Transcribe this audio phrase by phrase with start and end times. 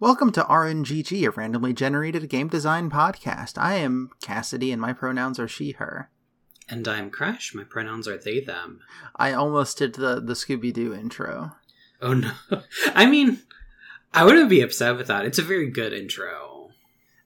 [0.00, 3.58] Welcome to RNGG, a randomly generated game design podcast.
[3.60, 6.08] I am Cassidy, and my pronouns are she, her.
[6.68, 7.52] And I'm Crash.
[7.52, 8.78] My pronouns are they, them.
[9.16, 11.56] I almost did the, the Scooby Doo intro.
[12.00, 12.30] Oh no.
[12.94, 13.40] I mean,
[14.14, 15.24] I wouldn't be upset with that.
[15.24, 16.70] It's a very good intro.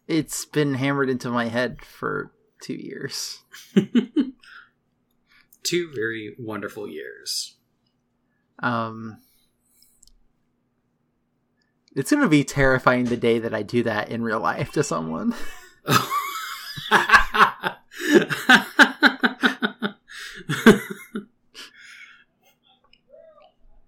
[0.08, 2.32] It's been hammered into my head for
[2.62, 3.40] two years.
[5.62, 7.54] Two very wonderful years.
[8.60, 9.18] Um,
[11.94, 15.34] it's gonna be terrifying the day that I do that in real life to someone.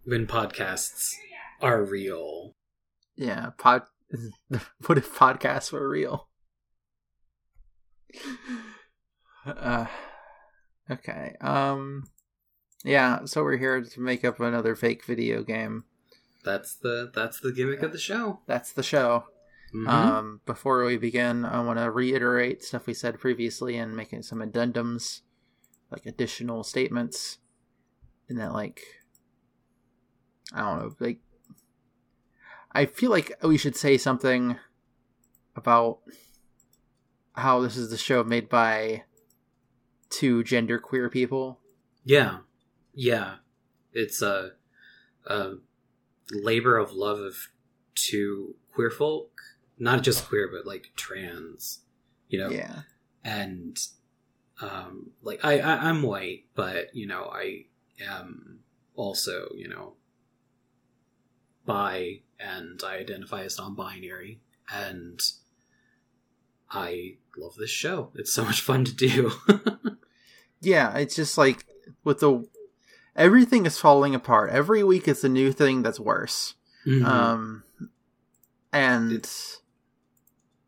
[0.05, 1.15] when podcasts
[1.61, 2.55] are real.
[3.17, 3.83] Yeah, pod.
[4.87, 6.29] What if podcasts were real?
[9.47, 9.87] Uh,
[10.91, 11.35] okay.
[11.41, 12.05] Um.
[12.85, 13.25] Yeah.
[13.25, 15.85] So we're here to make up another fake video game.
[16.45, 18.41] That's the that's the gimmick of the show.
[18.47, 19.25] That's the show.
[19.75, 19.89] Mhm.
[19.89, 24.39] Um, before we begin, I want to reiterate stuff we said previously and making some
[24.39, 25.23] addendums,
[25.91, 27.39] like additional statements,
[28.29, 28.83] and that like,
[30.53, 31.19] I don't know, like,
[32.71, 34.59] I feel like we should say something
[35.57, 35.99] about
[37.33, 39.05] how this is the show made by
[40.11, 41.59] two genderqueer people.
[42.05, 42.39] yeah,
[42.93, 43.37] yeah.
[43.93, 44.53] It's a,
[45.27, 45.55] a
[46.33, 47.49] labor of love of
[47.95, 49.31] two queer folk,
[49.79, 51.81] not just queer, but like trans.
[52.29, 52.81] You know, Yeah,
[53.23, 53.79] and
[54.61, 57.65] um like I, I i'm white but you know i
[58.01, 58.61] am
[58.95, 59.95] also you know
[61.67, 64.41] bi and i identify as non-binary
[64.73, 65.21] and
[66.71, 69.33] i love this show it's so much fun to do
[70.65, 70.97] yeah.
[70.97, 71.65] It's just like
[72.03, 72.47] with the
[73.17, 74.51] everything is falling apart.
[74.51, 76.55] Every week it's a new thing that's worse.
[76.87, 77.05] Mhm.
[77.07, 77.65] um
[78.73, 79.31] and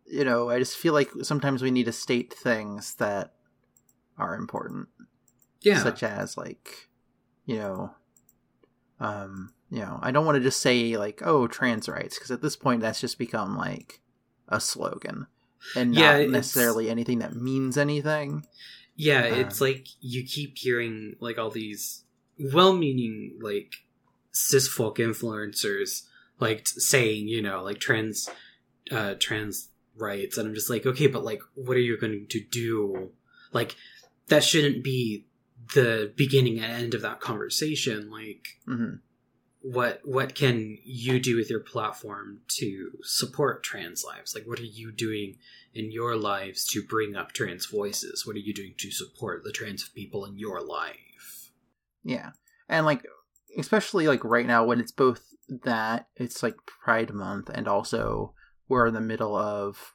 [0.07, 3.35] you know i just feel like sometimes we need to state things that
[4.17, 4.89] are important
[5.61, 6.89] yeah such as like
[7.45, 7.91] you know
[9.01, 12.41] um you know i don't want to just say like oh trans rights because at
[12.41, 14.01] this point that's just become like
[14.49, 15.27] a slogan
[15.75, 18.47] and not Yeah, it's- necessarily anything that means anything
[18.95, 22.05] Yeah, Um, it's like you keep hearing like all these
[22.39, 23.75] well-meaning like
[24.33, 26.03] cis folk influencers
[26.39, 28.29] like saying, you know, like trans
[28.91, 32.41] uh trans rights and I'm just like, okay, but like what are you going to
[32.41, 33.11] do?
[33.53, 33.77] Like
[34.29, 35.27] that shouldn't be
[35.75, 38.11] the beginning and end of that conversation.
[38.11, 38.97] Like hmm
[39.67, 44.65] what what can you do with your platform to support trans lives like what are
[44.65, 45.35] you doing
[45.75, 49.51] in your lives to bring up trans voices what are you doing to support the
[49.51, 51.06] trans people in your life
[52.07, 52.31] Yeah.
[52.69, 53.03] And like
[53.59, 58.35] especially like right now when it's both that it's like Pride month and also
[58.69, 59.95] we're in the middle of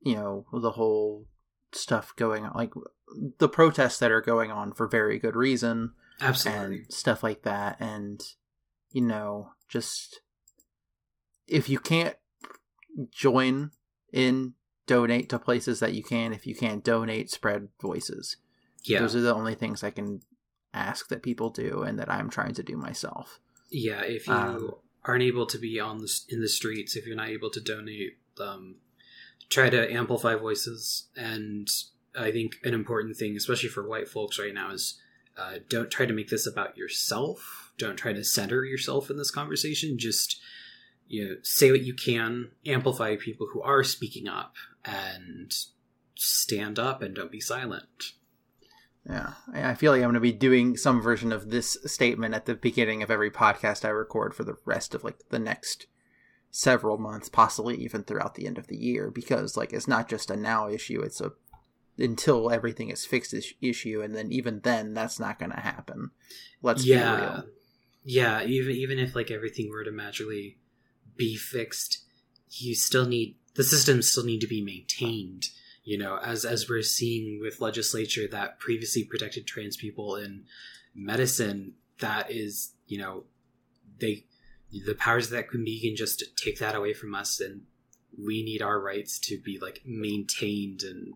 [0.00, 1.26] you know the whole
[1.72, 2.72] stuff going on like
[3.38, 6.76] the protests that are going on for very good reason absolutely.
[6.76, 7.80] and stuff like that.
[7.80, 8.22] And
[8.90, 10.20] you know just
[11.46, 12.16] if you can't
[13.10, 13.70] join
[14.12, 14.54] in
[14.86, 18.36] donate to places that you can if you can't donate spread voices.
[18.84, 19.00] Yeah.
[19.00, 20.20] Those are the only things I can
[20.74, 23.40] ask that people do and that I'm trying to do myself.
[23.70, 24.74] yeah if you Um,
[25.04, 28.18] aren't able to be on the in the streets if you're not able to donate
[28.40, 28.76] um
[29.48, 31.08] try to amplify voices.
[31.16, 31.68] And
[32.14, 35.00] i think an important thing especially for white folks right now is
[35.36, 37.72] uh, don't try to make this about yourself.
[37.78, 39.96] Don't try to center yourself in this conversation.
[39.96, 40.40] Just
[41.06, 45.54] you know say what you can amplify people who are speaking up and
[46.16, 48.14] stand up and don't be silent
[49.08, 52.44] Yeah, I feel like I'm going to be doing some version of this statement at
[52.44, 55.86] the beginning of every podcast I record for the rest of like the next
[56.50, 60.30] several months, possibly even throughout the end of the year, because like it's not just
[60.30, 61.32] a now issue; it's a
[61.96, 66.10] until everything is fixed is- issue, and then even then, that's not going to happen.
[66.62, 67.44] Let's be yeah real.
[68.04, 70.58] yeah even even if like everything were to magically
[71.16, 72.04] be fixed
[72.50, 75.48] you still need the systems still need to be maintained
[75.88, 80.44] you know as as we're seeing with legislature that previously protected trans people in
[80.94, 83.24] medicine that is you know
[83.98, 84.24] they
[84.86, 87.62] the powers that can be can just take that away from us and
[88.18, 91.14] we need our rights to be like maintained and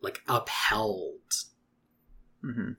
[0.00, 1.20] like upheld
[2.40, 2.72] hmm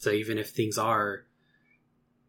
[0.00, 1.24] So even if things are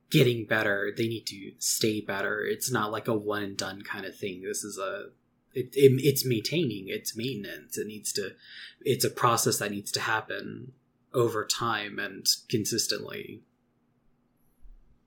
[0.10, 2.42] getting better, they need to stay better.
[2.42, 4.42] It's not like a one and done kind of thing.
[4.42, 5.10] This is a
[5.54, 7.78] it, it, it's maintaining, it's maintenance.
[7.78, 8.31] It needs to
[8.81, 10.72] it's a process that needs to happen
[11.13, 13.42] over time and consistently.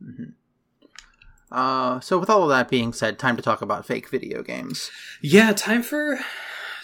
[0.03, 0.31] hmm
[1.51, 4.91] Uh, so with all of that being said, time to talk about fake video games.
[5.21, 6.19] Yeah, time for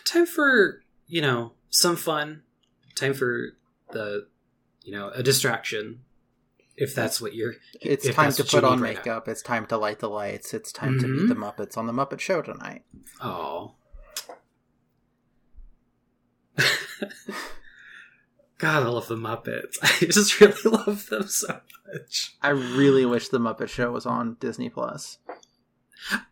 [0.04, 2.42] time for you know some fun.
[2.94, 3.56] Time for
[3.92, 4.26] the
[4.82, 6.00] you know a distraction.
[6.80, 9.00] If that's what you're, It's time to put on need right now.
[9.00, 9.28] makeup.
[9.28, 10.54] It's time to light the lights.
[10.54, 11.16] It's time to Mhm.
[11.22, 12.84] meet the Muppets on the Muppet Show tonight.
[13.20, 13.74] Oh.
[18.58, 19.76] God, I love the Muppets.
[19.82, 21.60] I just really love them so
[21.92, 22.36] much.
[22.42, 25.18] I really wish the Muppet Show was on Disney Plus,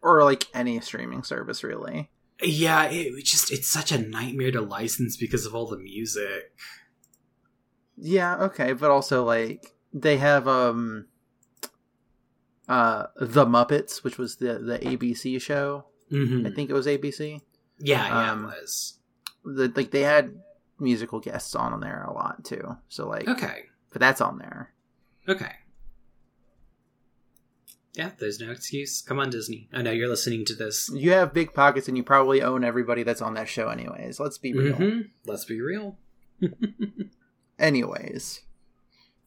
[0.03, 1.63] or like any streaming service.
[1.63, 2.11] Really,
[2.43, 6.53] Yeah, it just it's such a nightmare to license because of all the music.
[7.97, 11.07] yeah, okay, but also like they have um,
[12.69, 15.87] uh, the Muppets, which was the the ABC show.
[16.13, 16.47] Mm-hmm.
[16.47, 17.41] I think it was ABC.
[17.79, 18.99] Yeah, yeah, Um, it was.
[19.45, 20.39] The like they had
[20.79, 22.77] musical guests on there a lot too.
[22.89, 23.65] So like, Okay.
[23.93, 24.73] but that's on there.
[25.29, 25.53] Okay.
[27.95, 29.01] Yeah, there's no excuse.
[29.01, 29.69] Come on, Disney.
[29.73, 30.91] I know you're listening to this.
[30.93, 34.21] You have big pockets, and you probably own everybody that's on that show, anyways.
[34.21, 34.77] Let's be real.
[34.77, 35.97] hmm Let's be real.
[37.59, 38.43] Anyways,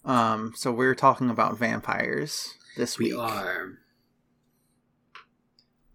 [0.06, 3.80] um, so we're talking about vampires this We week, are.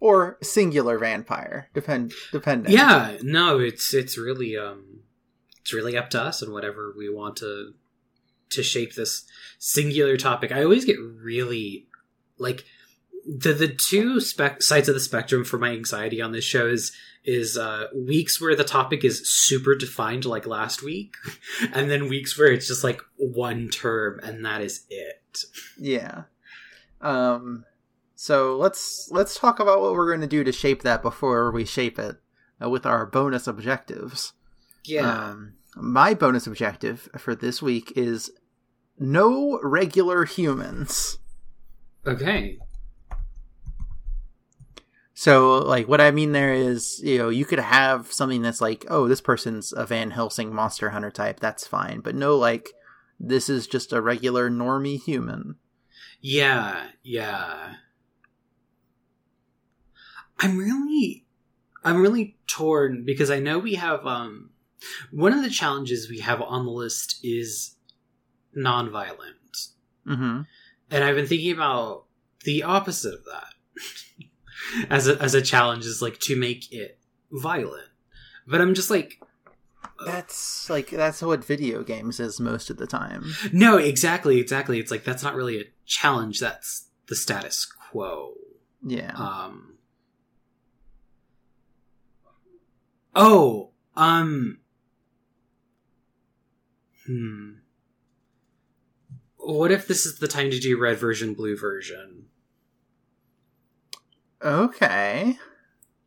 [0.00, 2.72] or singular vampire, depend depending.
[2.72, 5.00] Yeah, no, it's it's really um
[5.60, 7.74] it's really up to us and whatever we want to
[8.50, 9.24] to shape this
[9.58, 10.52] singular topic.
[10.52, 11.86] I always get really
[12.38, 12.64] like
[13.26, 16.92] the the two spec sides of the spectrum for my anxiety on this show is
[17.24, 21.14] is uh weeks where the topic is super defined like last week
[21.72, 25.44] and then weeks where it's just like one term and that is it.
[25.78, 26.24] yeah.
[27.00, 27.64] Um,
[28.14, 31.64] so let's let's talk about what we're going to do to shape that before we
[31.64, 32.16] shape it
[32.62, 34.32] uh, with our bonus objectives.
[34.84, 35.10] Yeah.
[35.10, 38.30] Um, my bonus objective for this week is
[38.98, 41.18] no regular humans.
[42.06, 42.58] okay.
[45.16, 48.84] So, like, what I mean there is, you know, you could have something that's like,
[48.88, 51.38] oh, this person's a Van Helsing monster hunter type.
[51.38, 52.00] That's fine.
[52.00, 52.72] But no, like,
[53.20, 55.54] this is just a regular normie human.
[56.20, 57.74] Yeah, yeah.
[60.38, 61.26] I'm really
[61.84, 64.50] I'm really torn because I know we have um
[65.10, 67.76] one of the challenges we have on the list is
[68.56, 69.68] nonviolent.
[70.06, 70.42] Mm-hmm.
[70.90, 72.04] And I've been thinking about
[72.44, 73.54] the opposite of that.
[74.90, 76.98] as a as a challenge is like to make it
[77.30, 77.88] violent.
[78.46, 79.20] But I'm just like
[80.04, 83.24] That's like that's what video games is most of the time.
[83.52, 84.78] no, exactly, exactly.
[84.78, 88.34] It's like that's not really a challenge, that's the status quo.
[88.86, 89.12] Yeah.
[89.16, 89.76] Um.
[93.14, 94.58] Oh, um.
[97.06, 97.50] Hmm.
[99.36, 102.23] What if this is the time to do red version, blue version?
[104.44, 105.38] Okay.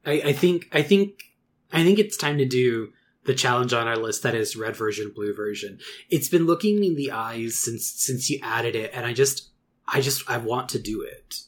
[0.05, 1.23] I, I think, I think,
[1.71, 2.93] I think it's time to do
[3.25, 5.79] the challenge on our list that is red version, blue version.
[6.09, 9.49] It's been looking me in the eyes since since you added it, and I just,
[9.87, 11.41] I just, I want to do it.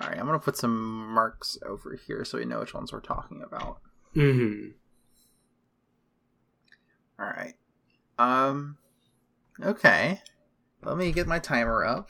[0.00, 0.18] All right.
[0.18, 3.80] I'm gonna put some marks over here so we know which ones we're talking about.
[4.14, 4.68] Mm-hmm.
[7.18, 7.54] All right.
[8.18, 8.76] Um.
[9.60, 10.20] Okay.
[10.84, 12.08] Let me get my timer up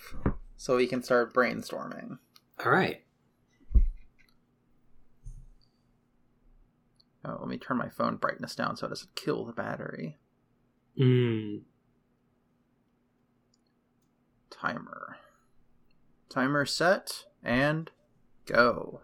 [0.56, 2.19] so we can start brainstorming.
[2.64, 3.02] All right.
[7.28, 10.16] Oh, let me turn my phone brightness down so it doesn't kill the battery.
[10.97, 11.56] Hmm.
[14.50, 15.16] Timer.
[16.28, 17.90] Timer set and
[18.47, 19.00] go.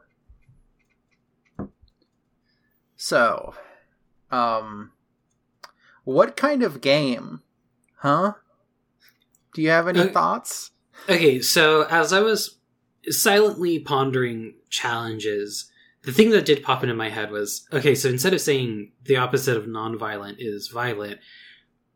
[2.96, 3.54] So,
[4.30, 4.92] um,
[6.04, 7.42] what kind of game?
[7.98, 8.34] Huh?
[9.54, 10.70] Do you have any Uh, thoughts?
[11.08, 12.58] Okay, so as I was
[13.08, 15.70] silently pondering challenges,
[16.04, 19.16] the thing that did pop into my head was okay, so instead of saying the
[19.16, 21.20] opposite of nonviolent is violent,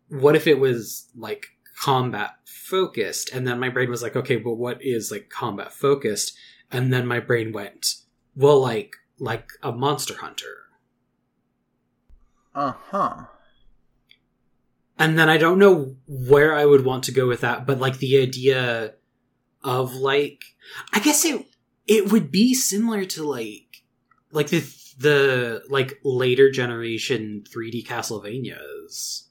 [0.09, 1.47] what if it was like
[1.79, 3.31] combat focused?
[3.35, 6.37] And then my brain was like, okay, but what is like combat focused?
[6.71, 7.95] And then my brain went,
[8.35, 10.55] well, like like a monster hunter.
[12.55, 13.25] Uh huh.
[14.99, 17.99] and then I don't know where I would want to go with that, but like
[17.99, 18.95] the idea
[19.63, 20.43] of like,
[20.93, 21.47] I guess it
[21.87, 23.66] it would be similar to like
[24.37, 24.61] like the
[24.99, 29.23] the like later generation 3D Castlevanias.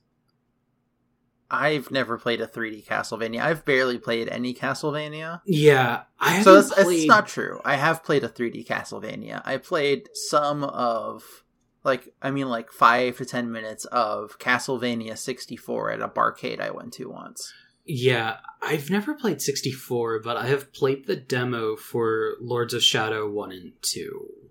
[1.50, 3.40] I've never played a 3D Castlevania.
[3.40, 5.42] I've barely played any Castlevania.
[5.46, 6.98] Yeah, I So that's, played.
[6.98, 7.62] it's not true.
[7.64, 9.44] I have played a 3D Castlevania.
[9.46, 11.44] I played some of,
[11.84, 16.72] like, I mean, like five to ten minutes of Castlevania 64 at a barcade I
[16.72, 17.54] went to once.
[17.86, 23.30] Yeah, I've never played 64, but I have played the demo for Lords of Shadow
[23.30, 24.45] 1 and 2.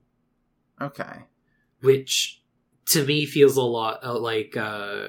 [0.81, 1.27] Okay.
[1.81, 2.43] Which
[2.87, 5.09] to me feels a lot uh, like uh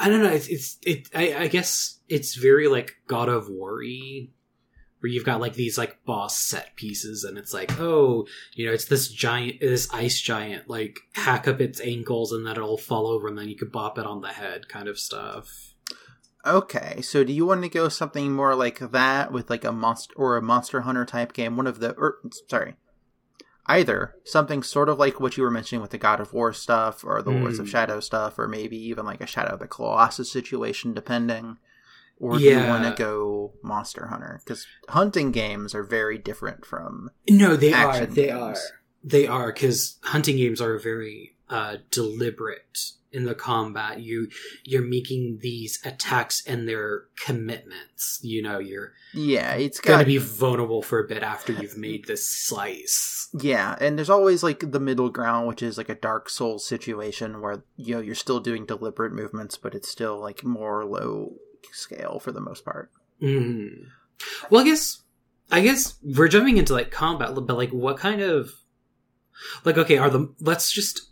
[0.00, 3.82] I don't know, it's, it's it I, I guess it's very like God of War
[5.00, 8.72] where you've got like these like boss set pieces and it's like oh you know
[8.72, 13.06] it's this giant this ice giant like hack up its ankles and then it'll fall
[13.06, 15.74] over and then you could bop it on the head kind of stuff
[16.46, 20.14] Okay, so do you want to go something more like that with like a monster
[20.16, 21.56] or a monster hunter type game?
[21.56, 22.18] One of the, or
[22.48, 22.76] sorry,
[23.68, 27.04] either something sort of like what you were mentioning with the God of War stuff,
[27.04, 27.42] or the mm.
[27.42, 27.70] Lords of hmm.
[27.70, 31.58] Shadow stuff, or maybe even like a Shadow of the Colossus situation, depending.
[32.20, 34.40] Or do you want to go Monster Hunter?
[34.44, 38.06] Because hunting games are very different from no, they are.
[38.06, 38.40] They games.
[38.40, 38.56] are.
[39.04, 44.28] They are because hunting games are very uh, deliberate in the combat you
[44.64, 50.18] you're making these attacks and their commitments you know you're yeah it's got, gonna be
[50.18, 54.80] vulnerable for a bit after you've made this slice yeah and there's always like the
[54.80, 58.66] middle ground which is like a dark soul situation where you know you're still doing
[58.66, 61.32] deliberate movements but it's still like more low
[61.72, 62.90] scale for the most part
[63.22, 63.86] mm.
[64.50, 65.02] well i guess
[65.50, 68.52] i guess we're jumping into like combat but like what kind of
[69.64, 71.08] like okay are the let's just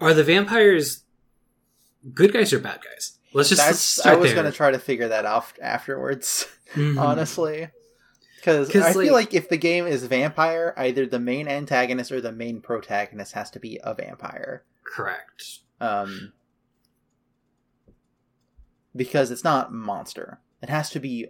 [0.00, 1.04] are the vampires
[2.14, 3.18] good guys or bad guys?
[3.32, 6.98] Let's just That's, I was going to try to figure that out afterwards, mm-hmm.
[6.98, 7.68] honestly.
[8.36, 12.20] Because I like, feel like if the game is vampire, either the main antagonist or
[12.20, 14.62] the main protagonist has to be a vampire.
[14.84, 15.58] Correct.
[15.80, 16.32] Um,
[18.94, 20.40] because it's not monster.
[20.62, 21.26] It has to be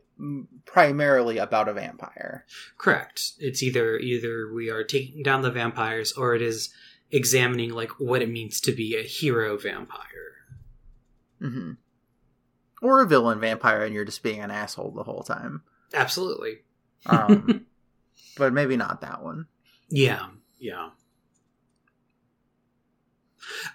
[0.66, 2.44] primarily about a vampire.
[2.78, 3.32] Correct.
[3.38, 6.72] It's either either we are taking down the vampires or it is
[7.10, 10.35] examining like what it means to be a hero vampire.
[11.40, 11.72] Mm-hmm.
[12.82, 15.62] Or a villain vampire, and you're just being an asshole the whole time.
[15.94, 16.58] Absolutely.
[17.06, 17.66] Um,
[18.36, 19.46] but maybe not that one.
[19.88, 20.26] Yeah,
[20.58, 20.90] yeah.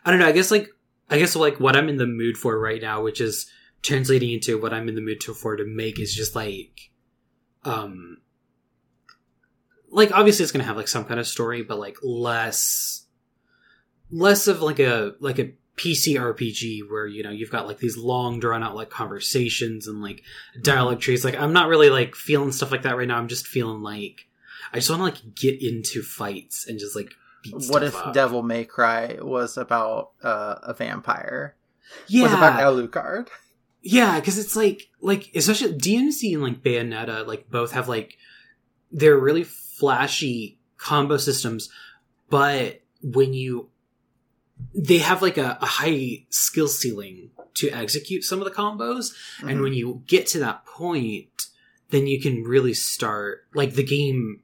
[0.06, 0.28] I don't know.
[0.28, 0.70] I guess like
[1.10, 3.50] I guess like what I'm in the mood for right now, which is
[3.82, 6.92] translating into what I'm in the mood to, for to make, is just like,
[7.64, 8.18] um,
[9.90, 13.06] like obviously it's gonna have like some kind of story, but like less,
[14.10, 17.98] less of like a like a PC RPG where you know you've got like these
[17.98, 20.24] long drawn out like conversations and like
[20.62, 21.02] dialogue mm-hmm.
[21.02, 21.26] trees.
[21.26, 23.18] Like I'm not really like feeling stuff like that right now.
[23.18, 24.28] I'm just feeling like
[24.74, 27.14] I just want to like get into fights and just like
[27.68, 28.14] what if up.
[28.14, 31.56] Devil May Cry was about uh, a vampire?
[32.08, 33.28] Yeah, was about Alucard.
[33.84, 38.16] Yeah, because it's like like especially DMC and like Bayonetta like both have like
[38.92, 41.68] they're really flashy combo systems,
[42.30, 43.71] but when you
[44.74, 49.14] they have like a, a, high skill ceiling to execute some of the combos.
[49.38, 49.50] Mm-hmm.
[49.50, 51.48] and when you get to that point
[51.90, 54.42] then you can really start like the game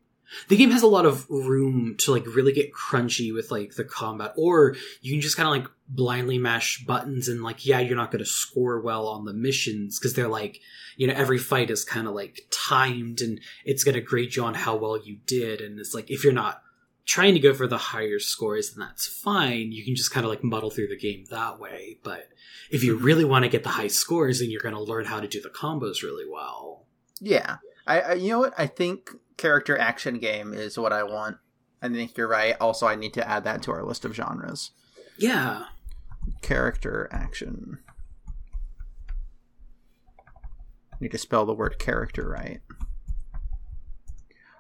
[0.50, 3.84] the game has a lot of room to like really get crunchy with like the
[3.84, 4.34] combat.
[4.36, 8.12] Or you can just kind of like blindly mash buttons and like yeah you're not
[8.12, 10.60] going to score well on the missions because they're like
[10.98, 14.44] you know every fight is kind of like timed and it's going to grade you
[14.44, 15.62] on how well you did.
[15.62, 16.62] And it's like if you're not
[17.08, 19.72] trying to go for the higher scores, then that's fine.
[19.72, 21.98] You can just kind of like muddle through the game that way.
[22.04, 22.28] But
[22.70, 23.06] if you mm-hmm.
[23.06, 25.42] really want to get the high scores, then you're going to learn how to do
[25.42, 26.86] the combos really well.
[27.20, 31.38] Yeah, I, I you know what I think character action game is what I want.
[31.82, 32.56] I think you're right.
[32.60, 34.72] Also, I need to add that to our list of genres.
[35.18, 35.64] Yeah,
[36.42, 37.80] character action.
[41.00, 42.60] Need to spell the word character right.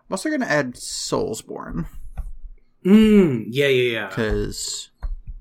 [0.09, 1.87] I'm also going to add Soulsborne.
[2.87, 4.07] Mm, yeah, yeah, yeah.
[4.07, 4.89] Because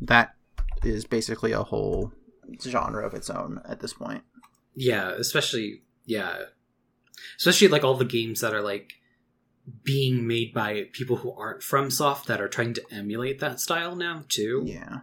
[0.01, 0.35] that
[0.83, 2.13] is basically a whole
[2.61, 4.25] genre of its own at this point.
[4.75, 6.37] Yeah, especially yeah,
[7.39, 8.95] especially like all the games that are like
[9.85, 14.25] being made by people who aren't FromSoft that are trying to emulate that style now
[14.29, 14.65] too.
[14.67, 15.01] Yeah.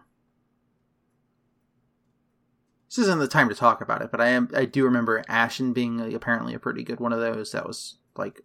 [2.88, 5.72] This isn't the time to talk about it, but I am I do remember Ashen
[5.72, 8.42] being like, apparently a pretty good one of those that was like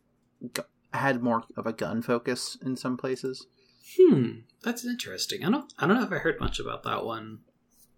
[0.93, 3.45] had more of a gun focus in some places.
[3.97, 5.43] Hmm, that's interesting.
[5.43, 7.39] I don't I don't know if I heard much about that one.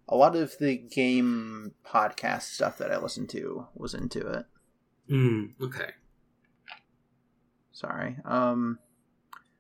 [0.08, 4.46] A lot of the game podcast stuff that I listened to was into it.
[5.08, 5.92] Hmm, okay.
[7.72, 8.18] Sorry.
[8.26, 8.80] Um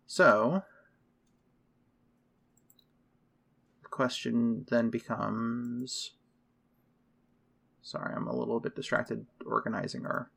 [0.06, 0.64] so
[3.84, 6.12] the question then becomes
[7.82, 10.30] Sorry, I'm a little bit distracted organizing our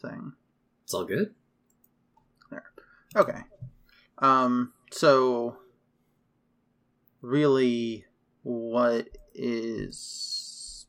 [0.00, 0.32] thing.
[0.84, 1.34] It's all good.
[2.50, 2.64] There.
[3.14, 3.40] Okay.
[4.18, 5.56] Um so
[7.22, 8.04] really
[8.42, 10.86] what is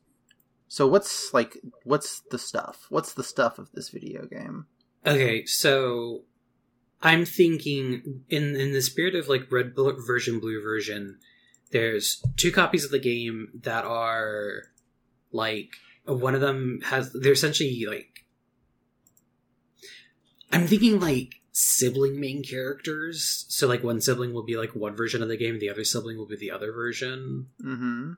[0.68, 2.86] So what's like what's the stuff?
[2.88, 4.66] What's the stuff of this video game?
[5.04, 6.22] Okay, so
[7.02, 11.18] I'm thinking in in the spirit of like red bl- version, blue version.
[11.72, 14.64] There's two copies of the game that are
[15.32, 15.70] like
[16.04, 18.24] one of them has they're essentially like
[20.50, 23.44] I'm thinking like sibling main characters.
[23.48, 26.16] So like one sibling will be like one version of the game, the other sibling
[26.16, 27.48] will be the other version.
[27.62, 28.12] Mm-hmm.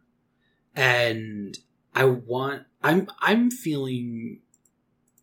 [0.77, 1.59] And
[1.95, 4.41] I want I'm I'm feeling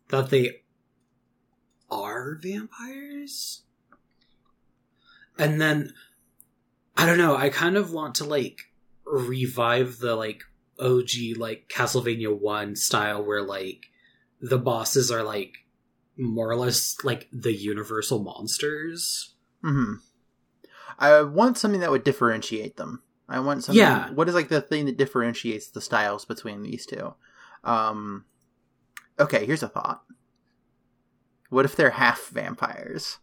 [0.08, 0.60] that they
[1.90, 3.62] are vampires.
[5.38, 5.94] And then
[6.96, 8.70] I don't know, I kind of want to like
[9.06, 10.44] revive the like
[10.78, 13.86] OG like Castlevania 1 style where like
[14.40, 15.54] the bosses are like
[16.16, 19.34] more or less like the universal monsters.
[19.64, 19.94] Mm-hmm.
[20.98, 23.02] I want something that would differentiate them.
[23.28, 23.78] I want something.
[23.78, 24.10] Yeah.
[24.10, 27.14] What is like the thing that differentiates the styles between these two?
[27.64, 28.24] Um.
[29.18, 30.02] Okay, here's a thought.
[31.50, 33.18] What if they're half vampires?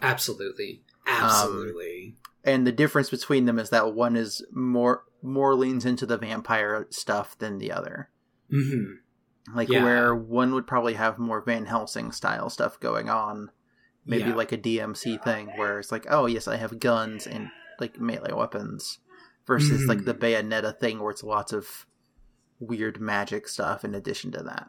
[0.00, 0.82] Absolutely.
[1.06, 2.14] Absolutely.
[2.44, 6.86] and the difference between them is that one is more more leans into the vampire
[6.90, 8.08] stuff than the other.
[8.50, 8.94] hmm
[9.54, 9.82] Like Yeah.
[9.84, 13.50] where one would probably have more Van Helsing style stuff going on,
[14.06, 14.34] maybe Yeah.
[14.36, 18.32] like a DMC thing where it's like, oh yes, I have guns and like melee
[18.32, 18.98] weapons,
[19.46, 19.88] versus Mhm.
[19.88, 21.86] like the Bayonetta thing where it's lots of
[22.60, 24.68] weird magic stuff in addition to that.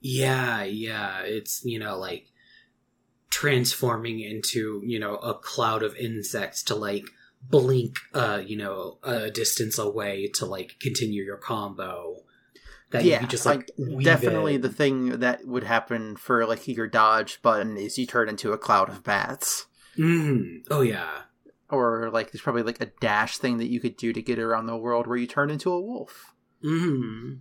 [0.00, 1.20] Yeah, yeah.
[1.22, 2.28] It's, you know, like
[3.30, 7.04] transforming into, you know, a cloud of insects to like
[7.42, 12.21] blink uh, you know, a distance away to like continue your combo.
[12.92, 14.60] That you yeah, could just like, weave definitely in.
[14.60, 18.58] the thing that would happen for like your dodge button is you turn into a
[18.58, 19.66] cloud of bats.
[19.98, 20.64] Mhm.
[20.70, 21.22] Oh yeah.
[21.70, 24.66] or like there's probably like a dash thing that you could do to get around
[24.66, 26.34] the world where you turn into a wolf.
[26.62, 27.34] hmm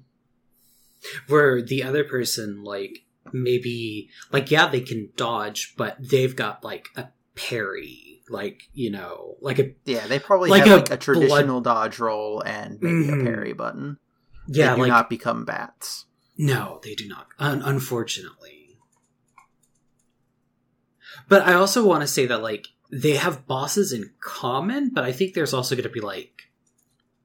[1.28, 3.00] Where the other person, like,
[3.34, 8.22] maybe, like, yeah, they can dodge, but they've got, like, a parry.
[8.30, 12.00] Like, you know, like a, Yeah, they probably Like have a like a traditional dodge
[12.00, 13.22] roll and maybe Mhm.
[13.22, 13.98] a parry button.
[14.48, 16.06] Yeah, they do like, not become bats.
[16.38, 18.78] no, they do not, un- unfortunately.
[21.28, 25.12] But I also want to say that, like, they have bosses in common, but I
[25.12, 26.50] think there's also going to be, like,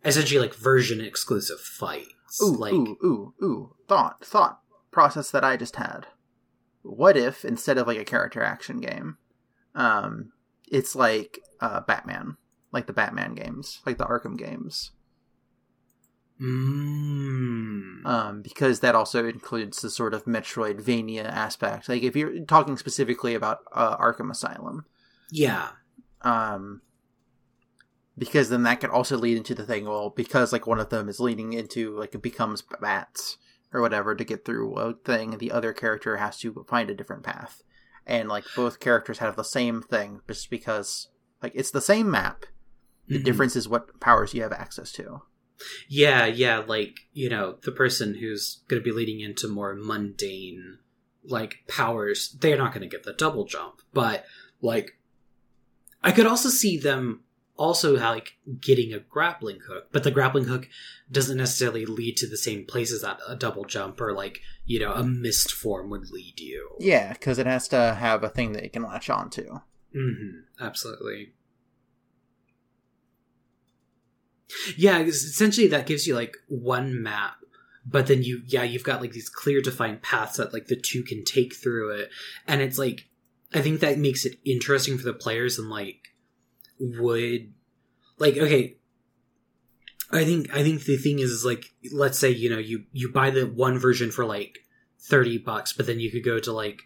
[0.04, 2.42] essentially, like, version exclusive fights.
[2.42, 3.76] Ooh, like, ooh, ooh, ooh!
[3.88, 6.06] Thought, thought process that I just had.
[6.82, 9.18] What if instead of like a character action game,
[9.74, 10.32] um,
[10.70, 12.36] it's like uh, Batman,
[12.72, 14.92] like the Batman games, like the Arkham games.
[16.40, 21.88] Mm, um, because that also includes the sort of Metroidvania aspect.
[21.88, 24.84] Like if you're talking specifically about uh, Arkham Asylum,
[25.30, 25.70] yeah.
[26.22, 26.82] um,
[28.18, 29.84] because then that could also lead into the thing.
[29.86, 33.38] Well, because like one of them is leading into like it becomes bats
[33.72, 37.22] or whatever to get through a thing, the other character has to find a different
[37.24, 37.62] path,
[38.06, 41.08] and like both characters have the same thing just because
[41.42, 42.44] like it's the same map.
[43.08, 43.24] The Mhm.
[43.24, 45.22] difference is what powers you have access to.
[45.88, 50.78] Yeah, yeah, like, you know, the person who's going to be leading into more mundane,
[51.24, 53.80] like, powers, they're not going to get the double jump.
[53.92, 54.24] But,
[54.60, 54.98] like,
[56.02, 57.22] I could also see them
[57.56, 60.68] also, like, getting a grappling hook, but the grappling hook
[61.10, 64.92] doesn't necessarily lead to the same places that a double jump or, like, you know,
[64.92, 66.76] a mist form would lead you.
[66.78, 69.60] Yeah, because it has to have a thing that it can latch onto.
[69.92, 71.32] hmm absolutely.
[74.76, 77.36] Yeah, essentially that gives you like one map,
[77.84, 81.02] but then you yeah you've got like these clear defined paths that like the two
[81.02, 82.10] can take through it,
[82.46, 83.08] and it's like
[83.52, 85.98] I think that makes it interesting for the players and like
[86.78, 87.52] would
[88.18, 88.76] like okay.
[90.12, 93.10] I think I think the thing is, is like let's say you know you you
[93.10, 94.58] buy the one version for like
[95.00, 96.82] thirty bucks, but then you could go to like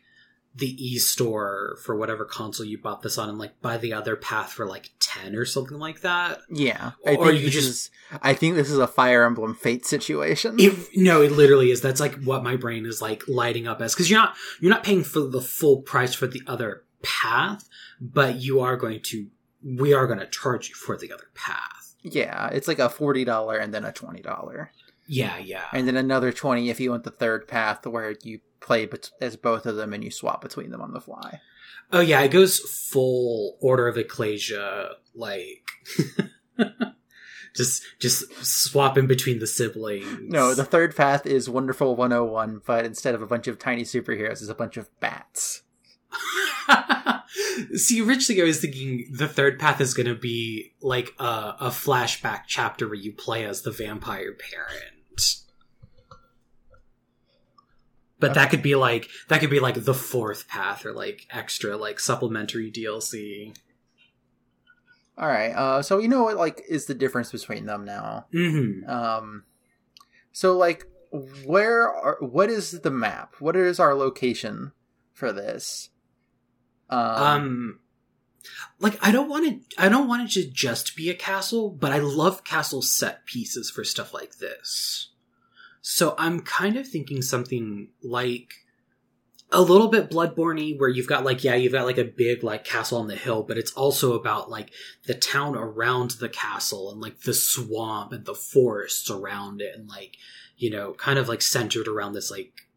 [0.61, 4.15] the e store for whatever console you bought this on and like buy the other
[4.15, 6.39] path for like 10 or something like that?
[6.49, 7.91] Yeah, I Or you just- is.
[8.23, 10.57] I think this is a Fire Emblem Fate situation.
[10.59, 11.81] it, no it literally is.
[11.81, 13.95] That's like what my brain is like lighting up as.
[13.95, 17.67] Because you're not you're not paying for the full price for the other path
[18.01, 19.27] but you are going to
[19.63, 21.95] we are going to charge you for the other path.
[22.03, 24.71] Yeah, it's like a forty dollar and then a twenty dollar,
[25.07, 25.65] yeah yeah.
[25.73, 29.37] And then another twenty if you want the third path where you play bet- as
[29.37, 31.41] both of them and you swap between them on the fly.
[31.93, 35.67] oh yeah it goes full order of ecclesia like
[37.57, 43.15] just just swapping between the siblings No, the third path is Wonderful 101, but instead
[43.15, 45.63] of a bunch of tiny superheroes, it's a bunch of bats.
[47.75, 51.69] See, originally I was thinking the third path is going to be like a, a
[51.71, 54.90] flashback chapter where you play as the vampire parent.
[58.21, 61.77] But that could be like that could be like the fourth path or like extra
[61.77, 63.57] like supplementary DLC.
[65.19, 65.53] All right.
[65.53, 68.27] Uh, so you know what like is the difference between them now?
[68.33, 68.89] Mm-hmm.
[68.89, 69.45] Um,
[70.33, 70.87] so like,
[71.45, 73.35] where are what is the map?
[73.39, 74.73] What is our location
[75.13, 75.91] for this?
[76.89, 77.81] Um, Um,
[78.79, 79.61] like I don't want it.
[79.77, 83.71] I don't want it to just be a castle, but I love castle set pieces
[83.71, 85.10] for stuff like this.
[85.83, 88.53] So I'm kind of thinking something like
[89.53, 92.63] a little bit bloodborne where you've got like yeah you've got like a big like
[92.65, 94.71] castle on the hill but it's also about like
[95.07, 99.89] the town around the castle and like the swamp and the forests around it and
[99.89, 100.17] like
[100.57, 102.69] you know kind of like centered around this like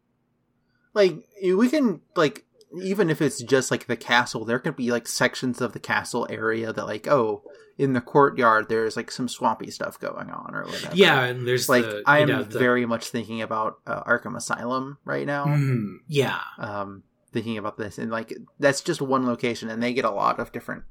[0.94, 1.14] like
[1.44, 2.44] we can like
[2.82, 6.26] even if it's just like the castle, there could be like sections of the castle
[6.30, 7.42] area that like oh
[7.76, 10.94] in the courtyard there's like some swampy stuff going on or whatever.
[10.94, 14.98] yeah and there's like the, I'm know, the- very much thinking about uh, Arkham Asylum
[15.04, 15.46] right now.
[15.46, 20.04] Mhm, yeah Um, thinking about this and like that's just one location, and they get
[20.04, 20.84] a lot of different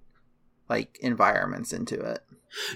[0.69, 2.19] like environments into it.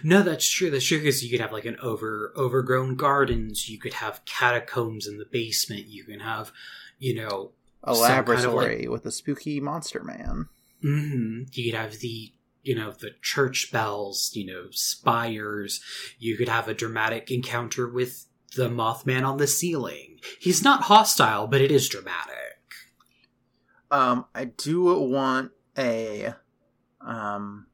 [0.04, 0.72] No, that's true.
[0.72, 3.70] That's true because you could have like an over overgrown gardens.
[3.70, 5.86] You could have catacombs in the basement.
[5.88, 6.52] You can have,
[6.98, 7.52] you know,
[7.84, 10.48] A Some kind of, laboratory with a spooky monster man.
[10.82, 12.32] hmm you could have the
[12.68, 14.32] you know the church bells.
[14.34, 15.82] You know, spires.
[16.20, 20.20] You could have a dramatic encounter with the Mothman on the ceiling.
[20.40, 22.34] He's not hostile, but it is dramatic.
[23.90, 26.34] Um, I do want a,
[27.00, 27.68] um,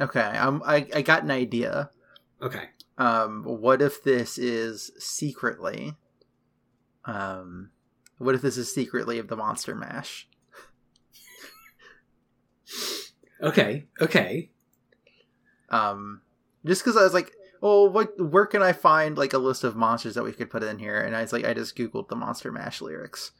[0.00, 1.90] okay, um, I I got an idea.
[2.40, 2.70] Okay.
[2.98, 5.96] Um, what if this is secretly,
[7.04, 7.70] um,
[8.18, 10.28] what if this is secretly of the Monster Mash?
[13.42, 13.86] Okay.
[14.00, 14.50] Okay.
[15.70, 16.20] Um,
[16.64, 18.18] just because I was like, oh, what?
[18.20, 21.00] Where can I find like a list of monsters that we could put in here?
[21.00, 23.32] And I was like, I just googled the Monster Mash lyrics.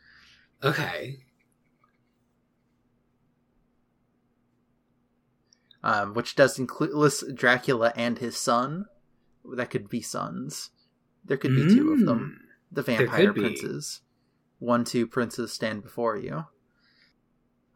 [0.64, 1.18] Okay.
[5.82, 8.86] um, which does include list Dracula and his son.
[9.44, 10.70] That could be sons.
[11.24, 12.40] There could be two of them.
[12.70, 13.40] The vampire could be.
[13.40, 14.00] princes.
[14.60, 16.46] One, two princes stand before you.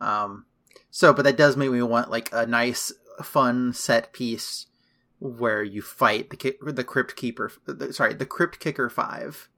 [0.00, 0.45] Um,
[0.90, 4.66] so, but that does make me want like a nice, fun set piece
[5.18, 7.50] where you fight the the crypt keeper.
[7.66, 9.48] the- Sorry, the crypt kicker five.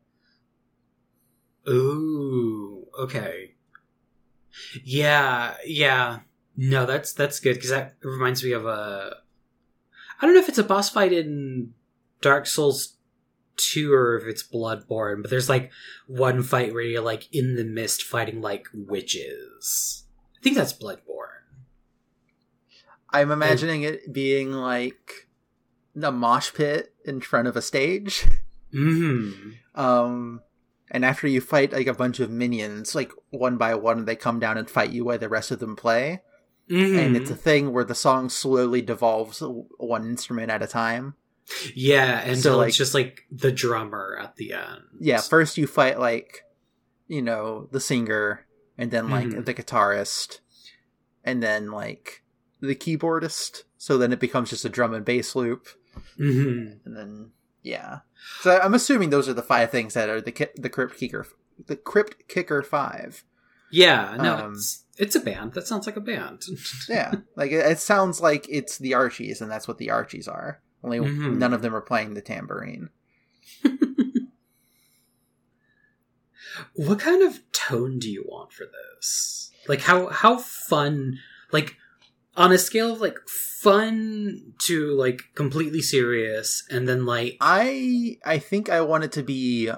[1.68, 3.54] Ooh, okay.
[4.84, 6.20] Yeah, yeah.
[6.56, 9.16] No, that's that's good because that reminds me of a.
[10.20, 11.74] I don't know if it's a boss fight in
[12.20, 12.96] Dark Souls
[13.56, 15.70] two or if it's Bloodborne, but there's like
[16.06, 20.04] one fight where you're like in the mist fighting like witches.
[20.38, 21.26] I think that's Bloodborne.
[23.10, 25.28] I'm imagining it being like
[26.00, 28.26] a mosh pit in front of a stage.
[28.72, 29.30] Hmm.
[29.74, 30.42] Um,
[30.90, 34.38] and after you fight like a bunch of minions, like one by one, they come
[34.38, 36.22] down and fight you while the rest of them play.
[36.70, 36.98] Mm-hmm.
[36.98, 39.42] And it's a thing where the song slowly devolves
[39.78, 41.14] one instrument at a time.
[41.74, 44.82] yeah, and So, like- it's just like the drummer at the end.
[45.00, 46.42] Yeah, first you fight like,
[47.06, 48.44] you know, the singer,
[48.78, 49.44] and then like Mhm.
[49.44, 50.38] the guitarist,
[51.24, 52.22] and then like
[52.60, 53.64] the keyboardist.
[53.76, 55.66] So then it becomes just a drum and bass loop,
[56.16, 57.30] hmm and then
[57.62, 58.00] yeah.
[58.40, 61.26] So I'm assuming those are the five things that are the ki- the crypt kicker,
[61.66, 63.24] the crypt kicker five.
[63.70, 65.52] Yeah, no, Um, it's it's a band.
[65.52, 66.42] That sounds like a band.
[66.88, 70.60] Yeah, like it, it sounds like it's the Archies, and that's what the Archies are.
[70.82, 71.36] Only Mhm.
[71.36, 72.88] none of them are playing the tambourine.
[76.74, 79.50] what kind of tone do you want for this?
[79.68, 81.18] Like how how fun
[81.52, 81.76] like
[82.36, 88.38] on a scale of like fun to like completely serious and then like I I
[88.38, 89.70] think I want it to be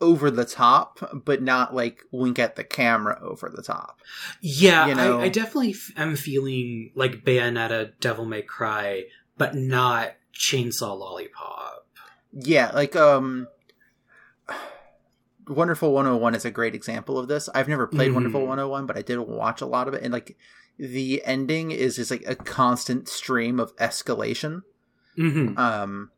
[0.00, 4.00] over the top, but not like wink at the camera over the top.
[4.40, 9.04] yeah, you know- I, I definitely f- am feeling like Bayonetta Devil May Cry
[9.36, 11.86] but not Chainsaw Lollipop.
[12.32, 13.48] Yeah, like um
[15.48, 17.48] Wonderful 101 is a great example of this.
[17.54, 18.14] I've never played Mhm.
[18.14, 20.36] Wonderful 101, but I did watch a lot of it and like
[20.78, 24.62] the ending is just like a constant stream of escalation.
[25.18, 25.58] Mhm.
[25.58, 26.10] um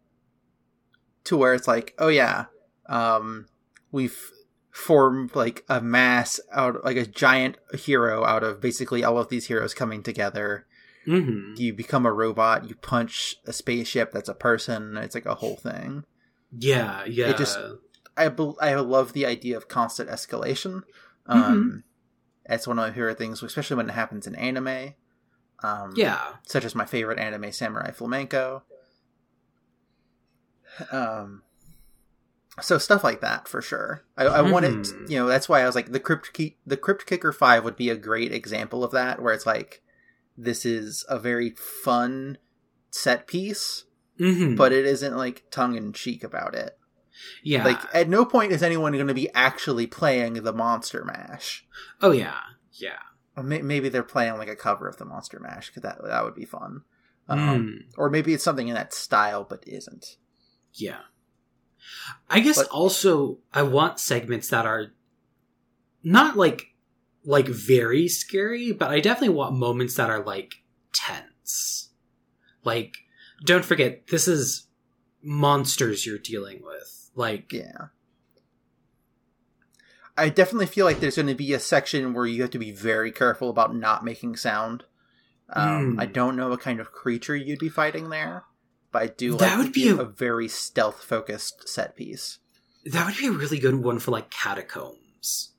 [1.25, 2.47] to where it's like oh yeah
[2.87, 3.47] um
[3.93, 4.31] we've
[4.71, 9.47] formed like a mass out like a giant hero out of basically all of these
[9.47, 10.66] heroes coming together
[11.07, 11.59] Mhm.
[11.59, 15.57] you become a robot you punch a spaceship that's a person it's like a whole
[15.57, 16.05] thing
[16.53, 17.29] Yeah, yeah.
[17.31, 17.59] It just-
[18.25, 20.83] i bel i love the idea of constant escalation
[21.27, 21.83] um
[22.47, 24.95] it's one of my favorite things especially when it happens in anime
[25.63, 26.21] um yeah.
[26.47, 28.63] such as my favorite anime, Samurai Flamenco.
[30.91, 31.43] Um,
[32.61, 34.05] so stuff like that for sure.
[34.17, 35.05] I, I wanted, Hmm.
[35.09, 37.77] you know, that's why I was like the crypt Ki- the crypt kicker five would
[37.77, 39.83] be a great example of that, where it's like
[40.37, 42.39] this is a very fun
[42.91, 43.85] set piece,
[44.19, 44.57] Mhm.
[44.57, 46.79] but it isn't like tongue in cheek about it.
[47.43, 51.67] Yeah, Like at no point is anyone going to be actually playing the Monster Mash.
[52.03, 52.39] oh yeah,
[52.73, 52.99] yeah.
[53.37, 56.25] Or may- maybe they're playing like a cover of the Monster Mash because that that
[56.25, 56.83] would be fun.
[57.29, 57.99] Um, Mm.
[57.99, 60.17] Or maybe it's something in that style, but isn't.
[60.75, 61.01] Yeah.
[62.29, 64.89] I guess But- also I want segments that are
[66.03, 66.75] not like
[67.25, 71.91] like very scary, but I definitely want moments that are like tense.
[72.65, 72.95] Like
[73.45, 74.67] don't forget this is
[75.23, 77.00] monsters you're dealing with.
[77.14, 77.87] Like Yeah.
[80.16, 82.73] I definitely feel like there's going to be a section where you have to be
[82.73, 84.85] very careful about not making sound.
[85.49, 86.01] Um, Mm.
[86.01, 88.44] I don't know what kind of creature you'd be fighting there,
[88.92, 92.38] but I do That like would be a- a very stealth focused set piece.
[92.85, 95.53] that would be a really good one for like catacombs.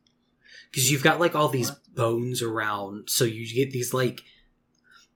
[0.74, 1.96] Cuz you've got like all these What?
[1.96, 4.22] bones around so you get these like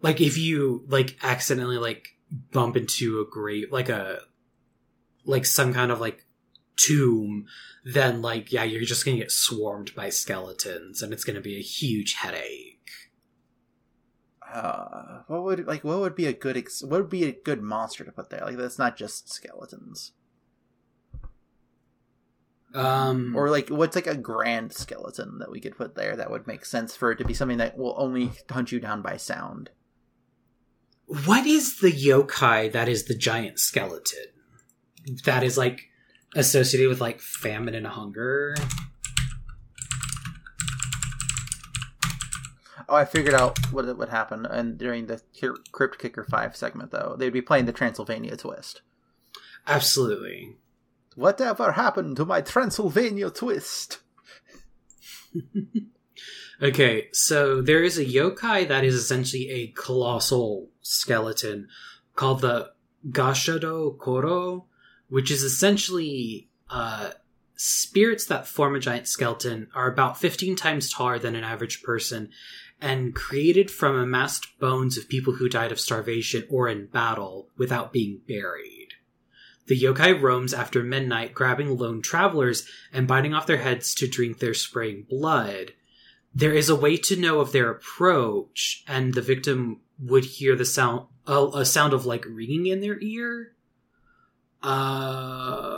[0.01, 2.09] like if you like accidentally like
[2.51, 4.21] bump into a grave like a
[5.23, 6.24] like some kind of like
[6.77, 7.45] tomb
[7.83, 11.61] then like yeah you're just gonna get swarmed by skeletons and it's gonna be a
[11.61, 12.71] huge headache
[14.53, 17.61] Uh, what would like what would be a good ex- what would be a good
[17.61, 18.41] monster to put there?
[18.45, 20.13] Like that's not just skeletons,
[22.73, 26.45] um or like what's like a grand skeleton that we could put there that would
[26.47, 29.69] make sense for it to be something that will only hunt you down by sound.
[31.07, 34.25] what is the yokai that is the giant skeleton
[35.23, 35.89] that is like
[36.35, 38.55] associated with like famine and hunger
[42.87, 45.19] Oh, I figured out what would happen, and during the
[45.71, 48.81] Crypt Kicker Five segment, though, they'd be playing the Transylvania Twist.
[49.65, 50.57] absolutely
[51.15, 54.01] Whatever happened to my Transylvania Twist?
[56.61, 61.67] Okay, so there is a yokai that is essentially a colossal skeleton
[62.15, 62.71] called the
[63.09, 64.63] Gashadokuro,
[65.09, 67.11] which is essentially uh,
[67.55, 72.29] spirits that form a giant skeleton are about 15 times taller than an average person
[72.81, 77.93] and created from amassed bones of people who died of starvation or in battle without
[77.93, 78.89] being buried.
[79.67, 84.39] The yokai roams after midnight, grabbing lone travelers and biting off their heads to drink
[84.39, 85.71] their spraying blood
[86.35, 90.65] there is a way to know of their approach, and the victim would hear the
[90.65, 93.54] sound, a, a sound of like ringing in their ear.
[94.65, 95.77] Uh,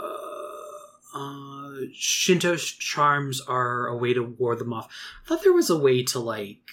[1.14, 4.88] uh, Shinto charms are a way to ward them off.
[5.22, 6.70] I thought there was a way to like,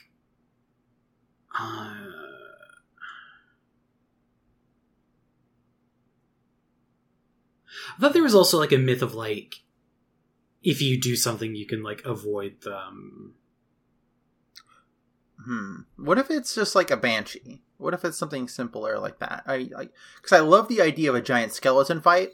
[1.59, 1.93] uh,
[7.97, 9.55] I thought there was also like a myth of like,
[10.63, 13.33] if you do something, you can like avoid them.
[15.43, 15.81] Hmm.
[15.97, 17.64] What if it's just like a banshee?
[17.77, 19.43] What if it's something simpler like that?
[19.45, 22.29] I like because I love the idea of a giant skeleton fight.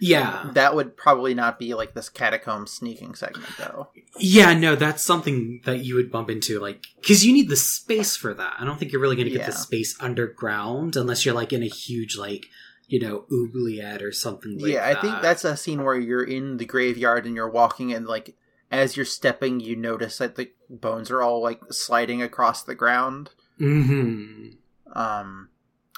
[0.00, 0.50] Yeah.
[0.54, 3.88] That would probably not be like this catacomb sneaking segment, though.
[4.18, 8.16] Yeah, no, that's something that you would bump into, like, because you need the space
[8.16, 8.54] for that.
[8.58, 9.46] I don't think you're really going to get Yeah.
[9.46, 12.46] the space underground unless you're, like, in a huge, like,
[12.88, 14.98] you know, oubliette or something like yeah, that.
[14.98, 18.36] I think that's a scene where you're in the graveyard and you're walking, and like
[18.70, 23.30] as you're stepping, you notice that the bones are all like sliding across the ground.
[23.58, 24.48] hmm
[24.94, 25.48] um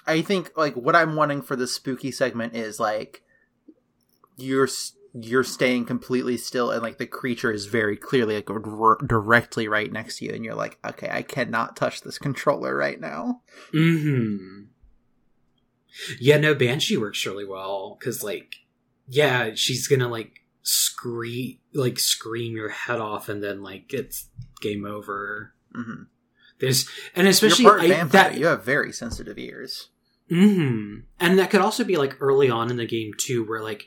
[0.06, 3.22] i think like what i'm wanting for the spooky segment is like
[4.36, 4.68] you're
[5.14, 9.90] you're staying completely still and like the creature is very clearly like dir- directly right
[9.92, 13.40] next to you and you're like okay i cannot touch this controller right now.
[13.72, 14.68] Hmm
[16.20, 18.56] Yeah, no, Banshee works really well, because, like,
[19.06, 24.28] yeah, she's gonna, like, scream, like, scream your head off, and then, like, it's
[24.60, 25.54] game over.
[25.74, 26.04] hmm
[26.60, 29.88] There's, and especially I- that, you have very sensitive ears
[30.28, 33.86] hmm And that could also be like early on in the game too, where like,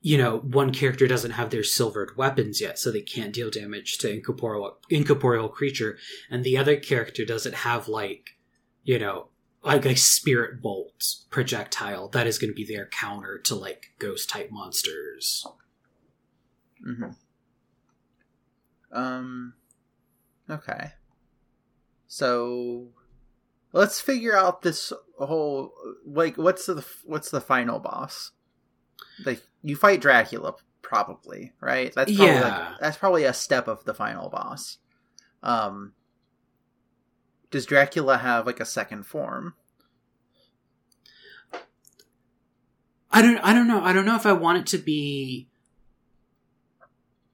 [0.00, 3.98] you know, one character doesn't have their silvered weapons yet, so they can't deal damage
[3.98, 5.98] to incorporeal incorporeal creature,
[6.30, 8.30] and the other character doesn't have like,
[8.82, 9.28] you know,
[9.62, 14.28] like a spirit bolt projectile that is going to be their counter to like ghost
[14.30, 15.46] type monsters.
[16.86, 17.10] Mm-hmm.
[18.92, 19.54] um
[20.50, 20.92] okay
[22.14, 22.86] so
[23.72, 25.72] let's figure out this whole
[26.06, 28.30] like what's the what's the final boss
[29.24, 32.40] like you fight dracula probably right that's probably Yeah.
[32.68, 34.78] like, that's probably a step of the final boss
[35.42, 35.92] um
[37.50, 39.54] does dracula have like a second form
[43.10, 43.80] I don't I don't know.
[43.80, 45.48] I don't know if I want it to be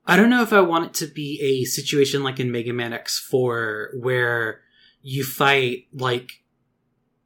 [0.06, 2.92] I don't know if I want it to be a situation like in Mega Man
[2.92, 4.60] X4 where
[5.02, 6.42] you fight like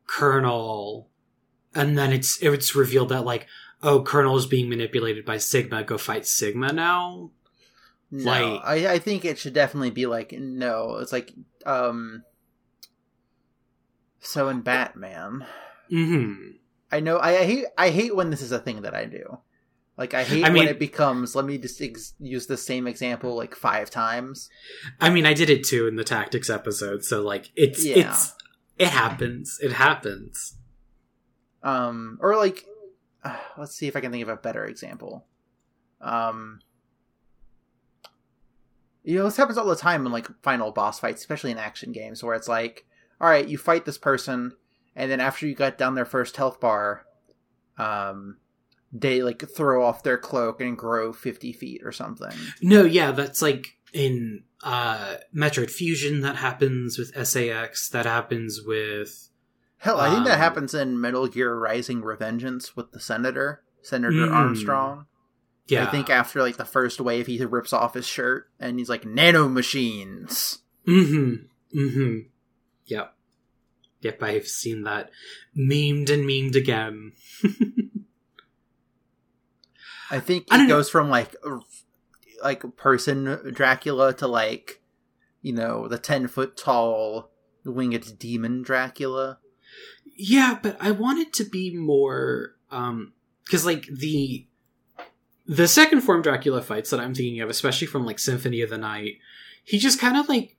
[0.07, 1.09] Colonel
[1.75, 3.47] and then it's it's revealed that like
[3.83, 7.31] oh Colonel is being manipulated by Sigma go fight Sigma now.
[8.11, 10.99] No, Like- I, I think it should definitely be like no.
[10.99, 11.33] It's like
[11.67, 12.23] um.
[14.21, 15.47] So in Batman,
[15.93, 16.55] Mhm.
[16.91, 19.39] I know I, I hate I hate when this is a thing that I do.
[19.97, 21.35] Like I hate I mean- when it becomes.
[21.37, 24.49] Let me just ex- use the same example like five times.
[25.01, 28.11] I mean I did it too in the tactics episode so like it's Yeah.
[28.11, 28.35] it's
[28.77, 29.59] it happens.
[29.63, 30.57] It happens.
[31.63, 32.65] Um, or like,
[33.23, 35.25] uh, let's see if I can think of a better example.
[36.01, 36.61] Um,
[39.03, 41.93] you know, this happens all the time in like final boss fights, especially in action
[41.93, 42.85] games, where it's like,
[43.21, 44.53] all right, you fight this person,
[44.97, 47.05] and then after you got down their first health bar,
[47.79, 48.39] um,
[48.95, 52.33] they like throw off their cloak and grow fifty feet or something.
[52.63, 59.29] No, yeah, that's like in uh Metroid Fusion that happens with SAX, that happens with
[59.79, 64.27] Hell, I think that Um, happens in Metal Gear Rising: Revengeance with the Senator, Senator
[64.27, 64.33] Mm.
[64.33, 65.07] Armstrong.
[65.67, 65.87] yeah.
[65.87, 69.05] I think after like the first wave, he rips off his shirt and he's like
[69.05, 70.61] nano machines.
[70.87, 71.47] Mhm.
[71.77, 72.27] Mhm.
[72.87, 73.15] Yep.
[74.01, 75.11] Yep, I've seen that
[75.57, 77.13] memed and memed again.
[80.15, 80.77] I think I it don't know.
[80.77, 81.35] goes from like
[82.43, 84.81] like person Dracula to like
[85.43, 87.31] you know the ten foot tall
[87.65, 89.39] winged demon Dracula.
[90.17, 93.13] Yeah, but I want it to be more um
[93.51, 94.47] cuz like the
[95.47, 98.79] the second form Dracula fights that I'm thinking of, especially from like Symphony of the
[98.79, 99.19] Night,
[99.65, 100.57] he just kind of like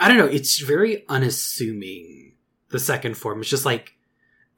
[0.00, 2.32] I don't know, it's very unassuming.
[2.70, 3.92] The second form it's just like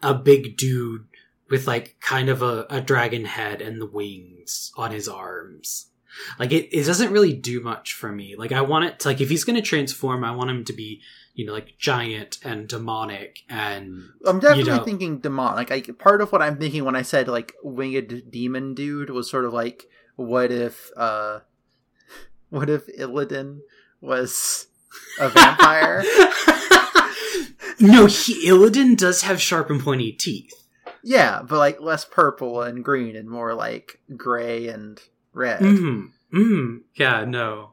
[0.01, 1.07] a big dude
[1.51, 5.91] with like kind of a, a dragon head and the wings on his arms.
[6.39, 8.37] Like it, it doesn't really do much for me.
[8.37, 11.01] Like I want it to like if he's gonna transform, I want him to be,
[11.35, 15.55] you know, like giant and demonic and I'm definitely know- thinking demon.
[15.55, 19.29] Like I, part of what I'm thinking when I said like winged demon dude was
[19.29, 19.85] sort of like
[20.17, 21.41] what if uh
[22.51, 23.61] what if Illidan
[24.01, 24.69] was
[25.19, 26.05] a vampire?
[27.81, 30.64] no, he Illidan does have sharp and pointy teeth.
[31.05, 35.01] Yeah, but like less purple and green and more like gray and
[35.35, 35.61] red.
[35.61, 36.13] Mm.
[36.33, 36.81] Mm.
[36.95, 37.73] Yeah, no.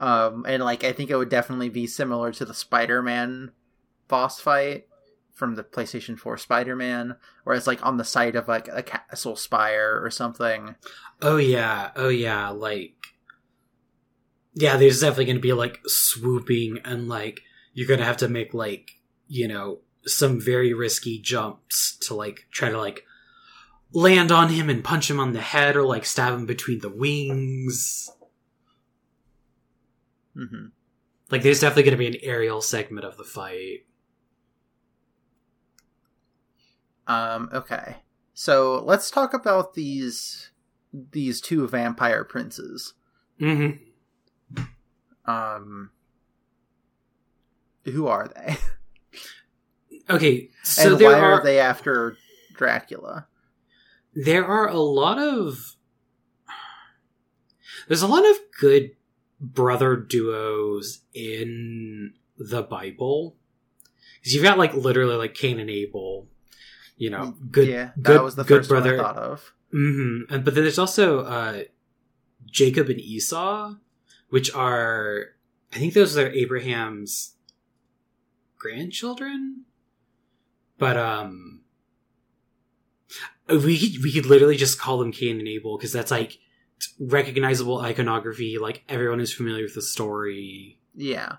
[0.00, 3.52] Um, and like I think it would definitely be similar to the Spider-Man
[4.08, 4.86] boss fight
[5.32, 9.36] from the PlayStation 4 Spider-Man, where it's like on the side of like a castle
[9.36, 10.74] spire or something.
[11.20, 12.94] Oh yeah, oh yeah, like
[14.54, 17.42] Yeah, there's definitely gonna be like swooping and like
[17.74, 18.92] you're gonna have to make like,
[19.28, 23.04] you know, some very risky jumps to like try to like
[23.92, 26.90] land on him and punch him on the head or like stab him between the
[26.90, 28.10] wings.
[30.36, 30.66] Mm-hmm.
[31.30, 33.86] Like there's definitely gonna be an aerial segment of the fight.
[37.06, 37.96] Um, okay,
[38.32, 40.50] so let's talk about these
[40.92, 42.94] these two vampire princes.
[43.40, 44.62] Mm-hmm.
[45.26, 45.90] Um,
[47.84, 48.56] who are they,
[50.08, 52.16] Okay, so and there why are, are they after
[52.54, 53.26] Dracula?
[54.14, 55.76] there are a lot of
[57.88, 58.92] there's a lot of good
[59.40, 63.36] brother duos in the Bible
[64.20, 66.28] because you've got like literally like Cain and Abel,
[66.96, 68.96] you know, good, yeah, that good, was the good first brother.
[68.96, 69.52] one I thought of.
[69.70, 71.62] hmm And but then there's also uh,
[72.46, 73.74] Jacob and Esau,
[74.28, 75.34] which are
[75.72, 77.34] I think those are Abraham's
[78.56, 79.64] grandchildren.
[80.78, 81.62] But um,
[83.48, 86.38] we could, we could literally just call them Cain and Abel because that's like
[86.98, 88.58] recognizable iconography.
[88.58, 90.78] Like everyone is familiar with the story.
[90.94, 91.36] Yeah.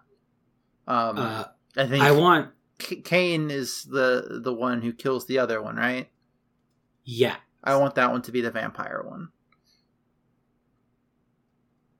[0.87, 1.43] Um, Uh,
[1.75, 5.75] I think I want C- Cain is the the one who kills the other one,
[5.75, 6.09] right?
[7.03, 9.29] yeah I want that one to be the vampire one.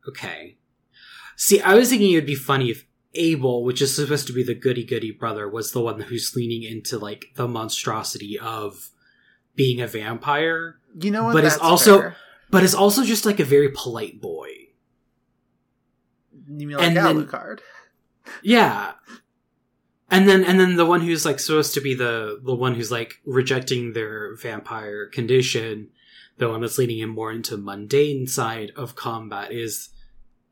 [0.08, 0.58] Okay.
[1.36, 2.86] See, I was thinking it would be funny if
[3.16, 6.64] Abel, which is supposed to be the goody goody brother, was the one who's leaning
[6.64, 8.90] into like the monstrosity of
[9.56, 11.34] being a vampire, You know what?
[11.34, 12.16] But it's also- fair.
[12.50, 14.50] but is also just like a very polite boy.
[16.48, 17.60] you mean like and then- Alucard?
[18.42, 18.94] Yeah.
[20.10, 22.92] And then and then the one who's like supposed to be the the one who's
[22.92, 25.90] like rejecting their vampire condition,
[26.38, 29.90] the one that's leading him more into mundane side of combat is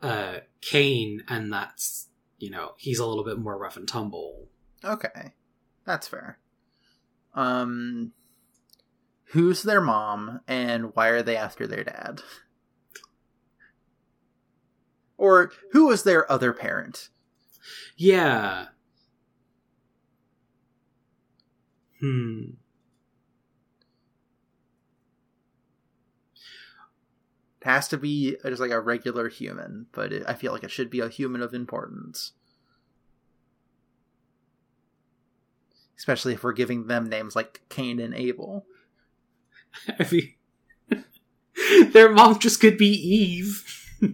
[0.01, 2.07] uh Cain and that's
[2.43, 4.49] you know, he's a little bit more rough and tumble.
[4.83, 5.31] Okay,
[5.85, 6.39] that's fair.
[7.33, 8.11] Um,
[9.27, 12.21] who's their mom, and why are they after their dad?
[15.17, 17.07] Or who was their other parent?
[17.95, 18.65] Yeah.
[22.01, 22.55] Hmm.
[27.64, 30.72] It has to be just like a regular human, but it, I feel like it
[30.72, 32.34] should be a human of importance.
[35.97, 38.66] Especially if we're giving them names like Cain and Abel.
[39.88, 40.34] I mean,
[41.93, 43.64] their mom just could be Eve.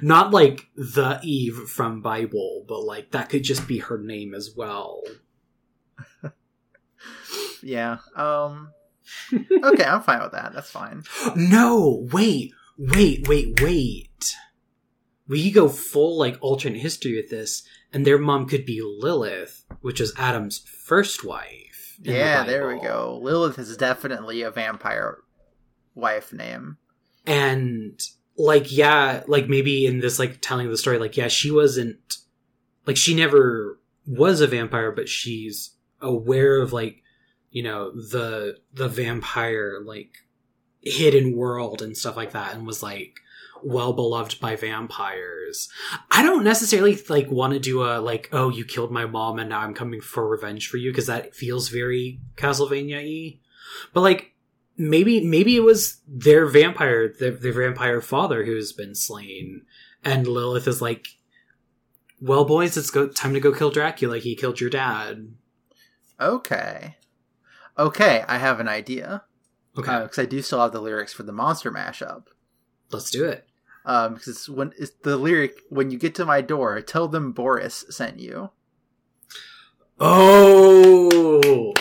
[0.00, 4.54] Not like the Eve from Bible, but like that could just be her name as
[4.56, 5.02] well.
[7.60, 7.98] Yeah.
[8.14, 8.70] Um
[9.32, 10.52] Okay, I'm fine with that.
[10.54, 11.04] That's fine.
[11.36, 14.36] No, wait, wait, wait, wait.
[15.28, 20.00] We go full like alternate history with this, and their mom could be Lilith, which
[20.00, 21.96] is Adam's first wife.
[22.02, 23.18] in the Yeah, there we go.
[23.22, 25.18] Lilith is definitely a vampire
[25.94, 26.78] wife name.
[27.26, 28.00] and
[28.36, 31.98] like yeah like maybe in this like telling the story like yeah she wasn't
[32.86, 37.02] like she never was a vampire but she's aware of like
[37.50, 40.12] you know the the vampire like
[40.82, 43.20] hidden world and stuff like that and was like
[43.62, 45.68] well beloved by vampires.
[46.10, 49.50] I don't necessarily like want to do a like oh you killed my mom and
[49.50, 53.38] now i'm coming for revenge for you because that feels very castlevania-y.
[53.92, 54.32] But like
[54.76, 59.62] maybe maybe it was their vampire their, their vampire father who's been slain
[60.02, 61.06] and lilith is like
[62.20, 64.18] well boys it's go time to go kill dracula.
[64.18, 65.34] He killed your dad.
[66.18, 66.96] Okay.
[67.80, 69.24] Okay, I have an idea.
[69.78, 72.24] okay Because I do still have the lyrics for the monster mashup.
[72.92, 73.46] let's do it
[73.86, 77.32] Um, because it's when it's the lyric when you get to my door, tell them
[77.32, 78.50] Boris sent you.
[79.98, 81.72] oh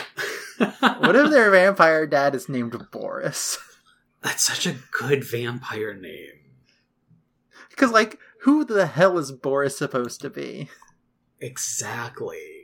[0.57, 3.57] What if their vampire dad is named Boris?
[4.21, 6.39] that's such a good vampire name
[7.69, 10.69] Because like, who the hell is Boris supposed to be?
[11.41, 12.58] exactly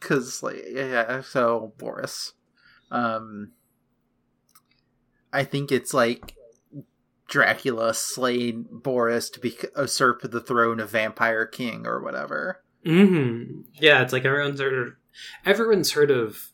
[0.00, 2.32] Because like, yeah, so Boris.
[2.90, 3.52] Um,
[5.32, 6.34] I think it's like
[7.28, 12.62] Dracula slayed Boris to be usurp the throne of vampire king or whatever.
[12.84, 13.60] mm-hmm.
[13.74, 14.94] Yeah, it's like everyone's heard of,
[15.46, 16.50] everyone's heard of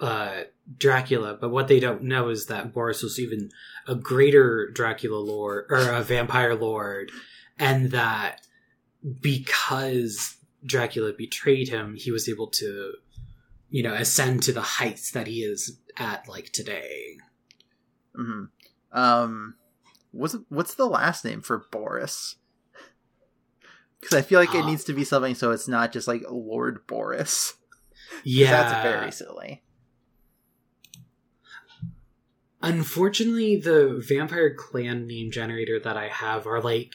[0.00, 0.42] uh,
[0.76, 3.50] Dracula, but what they don't know is that Boris was even
[3.86, 7.10] a greater Dracula lord or a vampire lord,
[7.58, 8.42] and that
[9.20, 12.94] because Dracula betrayed him, he was able to,
[13.70, 17.16] you know, ascend to the heights that he is at like today.
[18.14, 18.44] hmm
[18.92, 19.56] Um,
[20.12, 22.36] what's what's the last name for Boris?
[24.00, 26.22] Because I feel like it Uh, needs to be something so it's not just like
[26.28, 27.54] Lord Boris.
[28.24, 29.62] Yeah, that's very silly.
[32.60, 36.92] Unfortunately, the vampire clan name generator that I have are like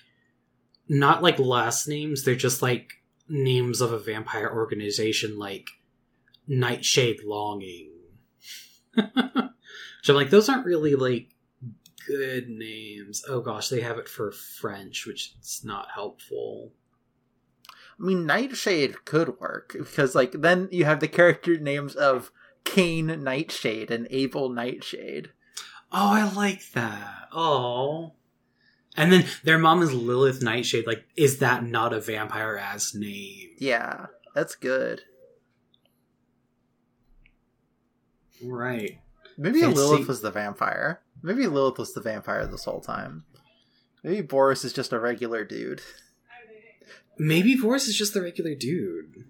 [0.87, 2.93] not like last names, they're just like
[3.29, 5.67] names of a vampire organization like
[6.47, 7.91] Nightshade Longing.
[8.95, 11.29] so I'm like, those aren't really like
[12.07, 13.23] good names.
[13.27, 16.71] Oh gosh, they have it for French, which is not helpful.
[17.99, 22.31] I mean, Nightshade could work because like then you have the character names of
[22.63, 25.31] Cain Nightshade and Abel Nightshade.
[25.91, 27.29] Oh, I like that.
[27.31, 28.13] Oh.
[28.97, 30.87] And then their mom is Lilith Nightshade.
[30.87, 33.49] Like, is that not a vampire ass name?
[33.59, 35.01] Yeah, that's good.
[38.43, 38.99] Right.
[39.37, 41.01] Maybe Fancy- Lilith was the vampire.
[41.21, 43.23] Maybe Lilith was the vampire this whole time.
[44.03, 45.81] Maybe Boris is just a regular dude.
[47.19, 49.25] Maybe Boris is just the regular dude.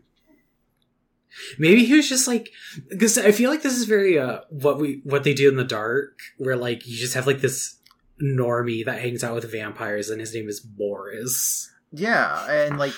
[1.57, 2.49] Maybe he was just like
[2.89, 5.63] because I feel like this is very uh what we what they do in the
[5.63, 7.76] dark, where like you just have like this
[8.22, 11.72] normie that hangs out with vampires and his name is Boris.
[11.91, 12.93] Yeah, and like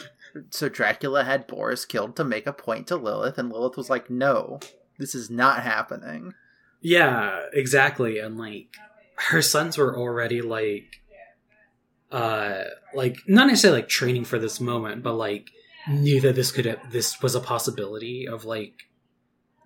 [0.50, 4.10] so Dracula had Boris killed to make a point to Lilith, and Lilith was like,
[4.10, 4.60] "No,
[4.98, 6.34] this is not happening."
[6.82, 8.20] Yeah, exactly.
[8.20, 8.76] And like
[9.16, 11.02] her sons were already like
[12.12, 12.64] uh
[12.94, 15.50] like not necessarily like training for this moment, but like
[15.88, 18.74] knew that this could this was a possibility of like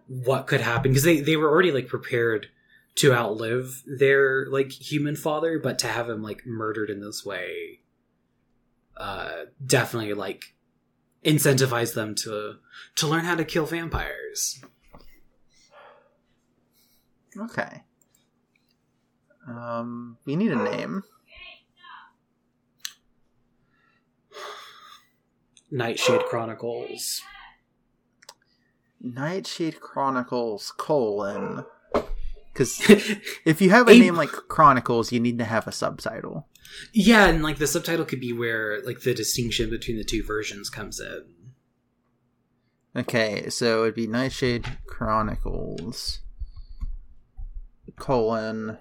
[0.07, 2.47] what could happen because they they were already like prepared
[2.95, 7.79] to outlive their like human father, but to have him like murdered in this way
[8.95, 10.53] uh definitely like
[11.25, 12.55] incentivize them to
[12.95, 14.63] to learn how to kill vampires.
[17.37, 17.83] Okay.
[19.47, 21.03] Um, we need a name.
[25.71, 27.21] Nightshade Chronicles.
[29.01, 31.65] Nightshade Chronicles colon
[32.53, 32.79] Because
[33.45, 36.47] if you have a Ab- name like Chronicles, you need to have a subtitle.
[36.93, 40.69] yeah, and like the subtitle could be where like the distinction between the two versions
[40.69, 41.25] comes in.
[42.95, 46.19] Okay, so it'd be Nightshade Chronicles
[47.97, 48.77] colon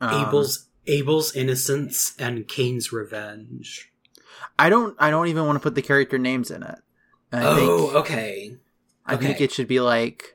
[0.00, 3.92] um, Abel's Abel's innocence and Cain's revenge.
[4.58, 4.96] I don't.
[4.98, 6.78] I don't even want to put the character names in it.
[7.32, 8.56] I oh, think, okay.
[9.06, 10.34] I think it should be like,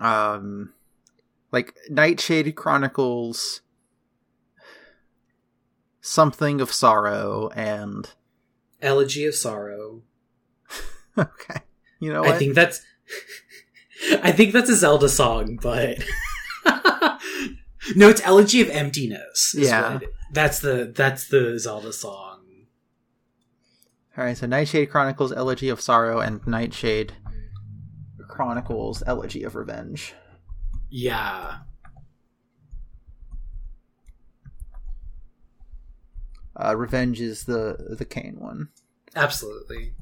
[0.00, 0.72] um,
[1.50, 3.62] like Nightshade Chronicles,
[6.00, 8.10] something of sorrow, and
[8.80, 10.02] Elegy of Sorrow.
[11.18, 11.60] okay,
[12.00, 12.34] you know what?
[12.34, 12.80] I think that's
[14.22, 15.98] I think that's a Zelda song, but
[17.96, 19.54] no, it's Elegy of Emptiness.
[19.56, 19.94] Yeah.
[19.94, 22.27] what- that's the that's the Zelda song.
[24.18, 27.12] All right, so Nightshade Chronicles Elegy of Sorrow and Nightshade
[28.26, 30.12] Chronicles Elegy of Revenge.
[30.90, 31.58] Yeah.
[36.56, 38.70] Uh, Revenge is the the Cain one.
[39.14, 39.92] Absolutely.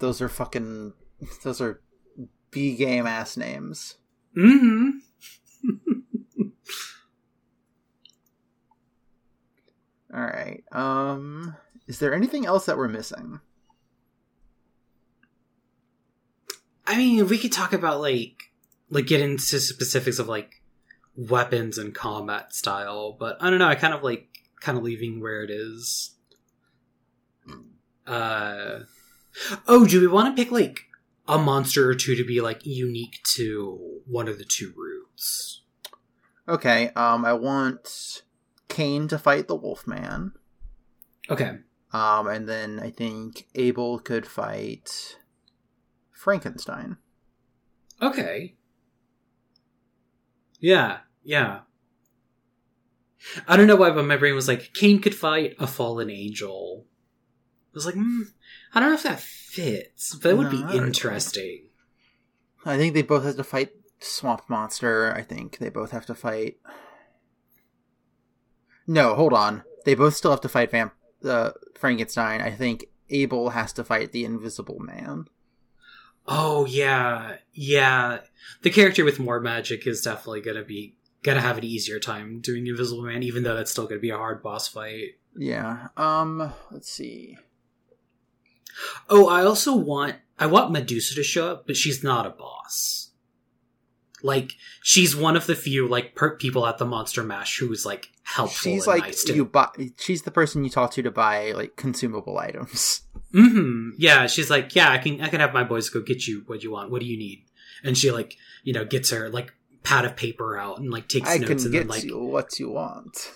[0.00, 0.92] Those are fucking.
[1.44, 1.80] Those are
[2.50, 3.96] B game ass names.
[4.34, 4.87] hmm
[10.14, 10.64] All right.
[10.72, 11.56] Um,
[11.86, 13.40] is there anything else that we're missing?
[16.86, 18.34] I mean, we could talk about like
[18.90, 20.62] like get into specifics of like
[21.14, 23.68] weapons and combat style, but I don't know.
[23.68, 24.28] I kind of like
[24.60, 26.14] kind of leaving where it is.
[28.06, 28.80] Uh
[29.66, 30.80] oh, do we want to pick like
[31.26, 35.62] a monster or two to be like unique to one of the two routes?
[36.48, 36.88] Okay.
[36.96, 38.22] Um, I want
[38.68, 40.32] Cain to fight the Wolfman.
[41.30, 41.58] Okay.
[41.92, 45.16] Um, and then I think Abel could fight
[46.12, 46.98] Frankenstein.
[48.00, 48.56] Okay.
[50.60, 51.60] Yeah, yeah.
[53.46, 56.86] I don't know why, but my brain was like, Cain could fight a fallen angel.
[56.86, 58.22] I was like, hmm,
[58.74, 61.64] I don't know if that fits, but it would No, be interesting.
[62.64, 65.12] I think they both have to fight Swamp Monster.
[65.14, 66.56] I think they both have to fight.
[68.88, 69.62] No, hold on.
[69.84, 72.40] They both still have to fight Vamp uh, Frankenstein.
[72.40, 75.26] I think Abel has to fight the Invisible Man.
[76.26, 78.20] Oh yeah, yeah.
[78.62, 82.66] The character with more magic is definitely gonna be gonna have an easier time doing
[82.66, 85.18] Invisible Man, even though that's still gonna be a hard boss fight.
[85.36, 85.88] Yeah.
[85.96, 86.52] Um.
[86.70, 87.36] Let's see.
[89.08, 93.07] Oh, I also want I want Medusa to show up, but she's not a boss.
[94.22, 94.52] Like
[94.82, 98.72] she's one of the few like per- people at the Monster Mash who's like helpful.
[98.72, 99.68] She's and like nice to- you buy.
[99.98, 103.02] She's the person you talk to to buy like consumable items.
[103.32, 106.42] hmm Yeah, she's like, yeah, I can I can have my boys go get you
[106.46, 106.90] what you want.
[106.90, 107.44] What do you need?
[107.84, 109.52] And she like you know gets her like
[109.84, 112.70] pad of paper out and like takes I notes and then like you what you
[112.70, 113.30] want.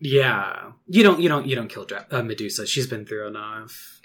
[0.00, 2.66] yeah, you don't you don't you don't kill Dra- uh, Medusa.
[2.66, 4.00] She's been through enough.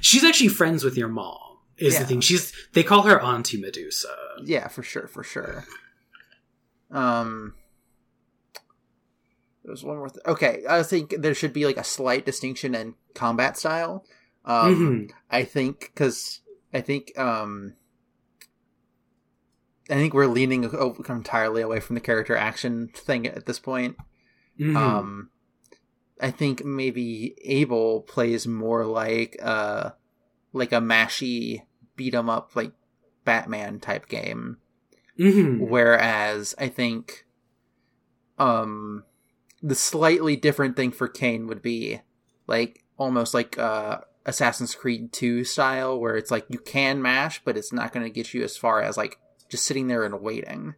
[0.00, 1.51] She's actually friends with your mom.
[1.82, 2.00] Is Yeah.
[2.00, 4.14] the thing she's they call her Auntie Medusa.
[4.44, 5.64] Yeah, for sure, for sure.
[6.90, 7.54] Um,
[9.64, 10.08] there's one more.
[10.08, 14.04] Th- okay, I think there should be like a slight distinction in combat style.
[14.44, 15.12] Um, Mhm.
[15.30, 16.40] I think because
[16.72, 17.74] I think um,
[19.90, 23.96] I think we're leaning entirely away from the character action thing at this point.
[24.58, 24.76] Mhm.
[24.76, 25.30] Um,
[26.20, 29.90] I think maybe Abel plays more like uh
[30.52, 31.62] like a mashy
[31.96, 32.72] beat 'em up like
[33.24, 34.58] Batman type game,
[35.18, 35.68] Mhm.
[35.68, 37.26] whereas I think
[38.38, 39.04] um
[39.62, 42.00] the slightly different thing for Cain would be
[42.46, 47.56] like almost like uh Assassin's Creed 2 style where it's like you can mash but
[47.56, 49.18] it's not going to get you as far as like
[49.48, 50.74] just sitting there and waiting.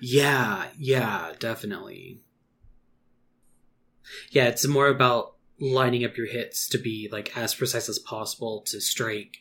[0.00, 2.20] Yeah, yeah, definitely.
[4.30, 8.62] Yeah, it's more about lining up your hits to be like as precise as possible
[8.62, 9.38] to strike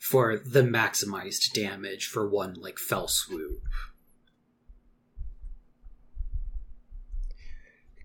[0.00, 3.62] for the maximized damage for one like fell swoop.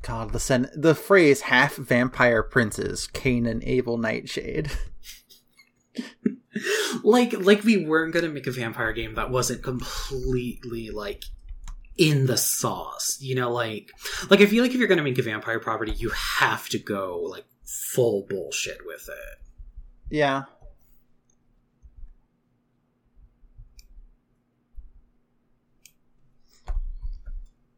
[0.02, 4.70] God, the sen- the phrase half vampire princes, Cain and Abel Nightshade.
[7.04, 11.24] like like we weren't gonna make a vampire game that wasn't completely like
[11.98, 13.92] in the sauce you know like
[14.30, 17.22] like i feel like if you're gonna make a vampire property you have to go
[17.22, 19.40] like full bullshit with it
[20.10, 20.44] Yeah.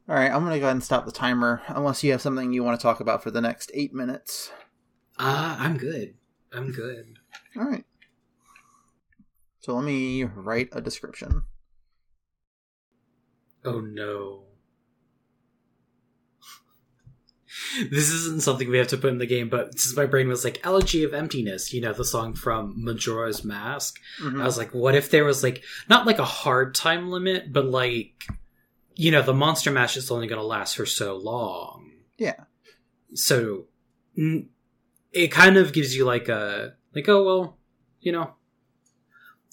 [0.10, 1.62] All right, I'm gonna go ahead and stop the timer.
[1.68, 4.52] Unless you have something you want to talk about for the next eight minutes.
[5.20, 6.14] Uh, I'm good.
[6.54, 7.18] I'm good.
[7.58, 7.84] All right.
[9.60, 11.44] So let me write a description.
[13.66, 14.44] Oh no.
[17.92, 20.46] this isn't something we have to put in the game, but since my brain was
[20.46, 24.40] like Elegy of Emptiness, you know, the song from Majora's Mask, Mhm.
[24.42, 27.66] I was like, what if there was like not like a hard time limit, but
[27.66, 28.26] like
[28.98, 31.92] you know, the monster mash is only going to last for so long.
[32.18, 32.44] Yeah.
[33.14, 33.66] So
[34.18, 34.50] n-
[35.14, 37.58] it kind of gives you like a like oh well,
[38.02, 38.32] you know,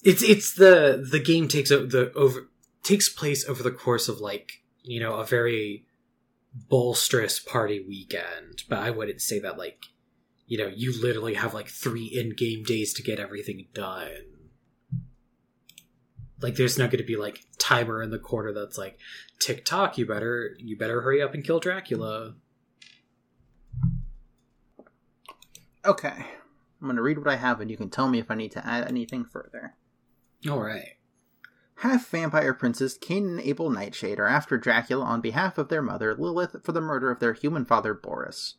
[0.03, 2.49] it's it's the the game takes o- the over
[2.83, 5.85] takes place over the course of like you know a very
[6.69, 9.85] bolsterous party weekend, but I wouldn't say that like
[10.47, 14.09] you know you literally have like three in game days to get everything done.
[16.41, 18.99] Like there's not going to be like timer in the corner that's like
[19.39, 19.97] tick tock.
[19.97, 22.35] You better you better hurry up and kill Dracula.
[25.85, 26.25] Okay.
[26.81, 28.51] I'm going to read what I have and you can tell me if I need
[28.51, 29.75] to add anything further.
[30.49, 30.97] All right.
[31.79, 36.15] Half vampire princes Cain and Abel Nightshade are after Dracula on behalf of their mother
[36.15, 38.55] Lilith for the murder of their human father Boris.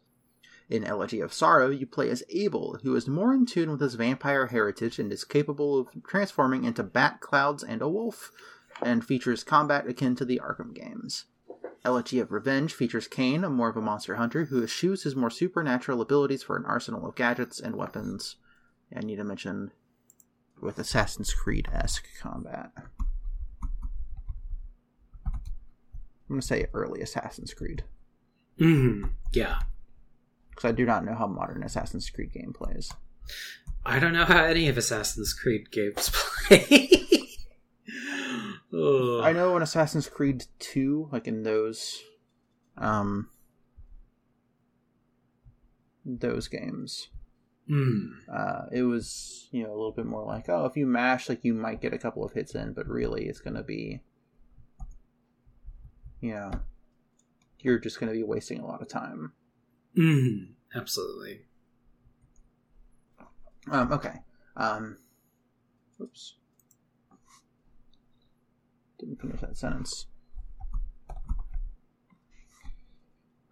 [0.69, 3.95] In Elegy of Sorrow, you play as Abel, who is more in tune with his
[3.95, 8.33] vampire heritage and is capable of transforming into bat clouds and a wolf,
[8.83, 11.27] and features combat akin to the Arkham games.
[11.85, 15.31] Elegy of Revenge features Cain, a more of a monster hunter, who eschews his more
[15.31, 18.37] supernatural abilities for an arsenal of gadgets and weapons.
[18.95, 19.71] I need to mention
[20.61, 22.73] with Assassin's Creed esque combat.
[26.29, 27.85] I'm going to say early Assassin's Creed,
[28.59, 29.61] hmm Yeah.
[30.57, 32.91] Because I do not know how modern Assassin's Creed game plays.
[33.85, 36.11] I don't know how any of Assassin's Creed games
[36.49, 36.89] play.
[38.73, 39.21] oh.
[39.23, 42.03] I know in Assassin's Creed 2, like in those,
[42.79, 43.29] um,
[46.05, 47.09] those games,
[47.69, 48.11] Mm.
[48.33, 51.45] uh, it was, you know, a little bit more like, oh, if you mash, like,
[51.45, 54.03] you might get a couple of hits in, but really it's going to be,
[56.21, 56.53] you know,
[57.59, 59.33] you're just going to be wasting a lot of time.
[59.97, 60.49] Mm.
[60.75, 61.41] Absolutely.
[63.71, 64.21] Um, okay.
[64.57, 64.99] Um,
[66.01, 66.35] oops.
[68.99, 70.07] Didn't finish that sentence.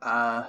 [0.03, 0.45] Uh,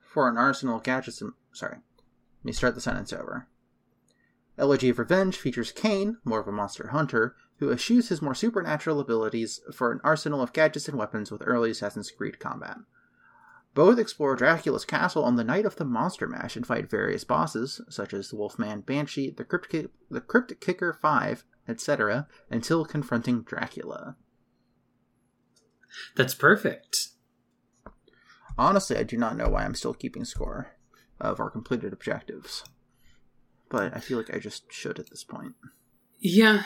[0.00, 1.32] for an arsenal of gadgets and.
[1.52, 1.76] Sorry.
[1.76, 3.48] Let me start the sentence over.
[4.58, 9.00] Elegy of Revenge features Cain, more of a monster hunter, who eschews his more supernatural
[9.00, 12.76] abilities for an arsenal of gadgets and weapons with early Assassin's Creed combat.
[13.78, 17.80] Both explore Dracula's castle on the night of the Monster Mash and fight various bosses,
[17.88, 19.72] such as the Wolfman Banshee, the Crypt,
[20.10, 24.16] the Crypt Kicker 5, etc., until confronting Dracula.
[26.16, 27.10] That's perfect.
[28.58, 30.72] Honestly, I do not know why I'm still keeping score
[31.20, 32.64] of our completed objectives.
[33.70, 35.54] But I feel like I just should at this point.
[36.18, 36.64] Yeah.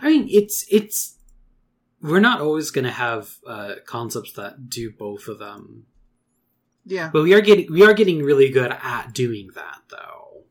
[0.00, 1.17] I mean, it's it's
[2.00, 5.86] we're not always going to have uh, concepts that do both of them,
[6.84, 7.10] Yeah.
[7.12, 10.44] but we are getting we are getting really good at doing that, though.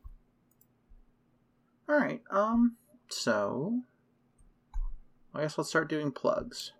[1.88, 2.76] Alright, um,
[3.08, 3.80] so.
[5.34, 6.72] I guess let's start doing plugs.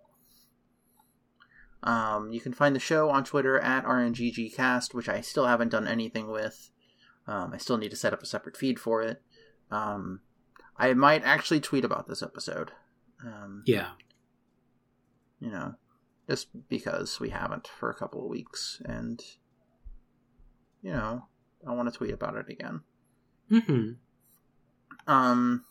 [1.81, 5.87] Um, you can find the show on Twitter at RNGGcast, which I still haven't done
[5.87, 6.69] anything with.
[7.25, 9.21] Um, I still need to set up a separate feed for it.
[9.71, 10.19] Um,
[10.77, 12.71] I might actually tweet about this episode.
[13.25, 13.91] Um, Yeah.
[15.39, 15.75] You know,
[16.29, 19.21] just because we haven't for a couple of weeks, and
[20.81, 21.25] you know,
[21.67, 22.81] I want to tweet about it again.
[23.49, 23.91] hmm
[25.07, 25.65] Um,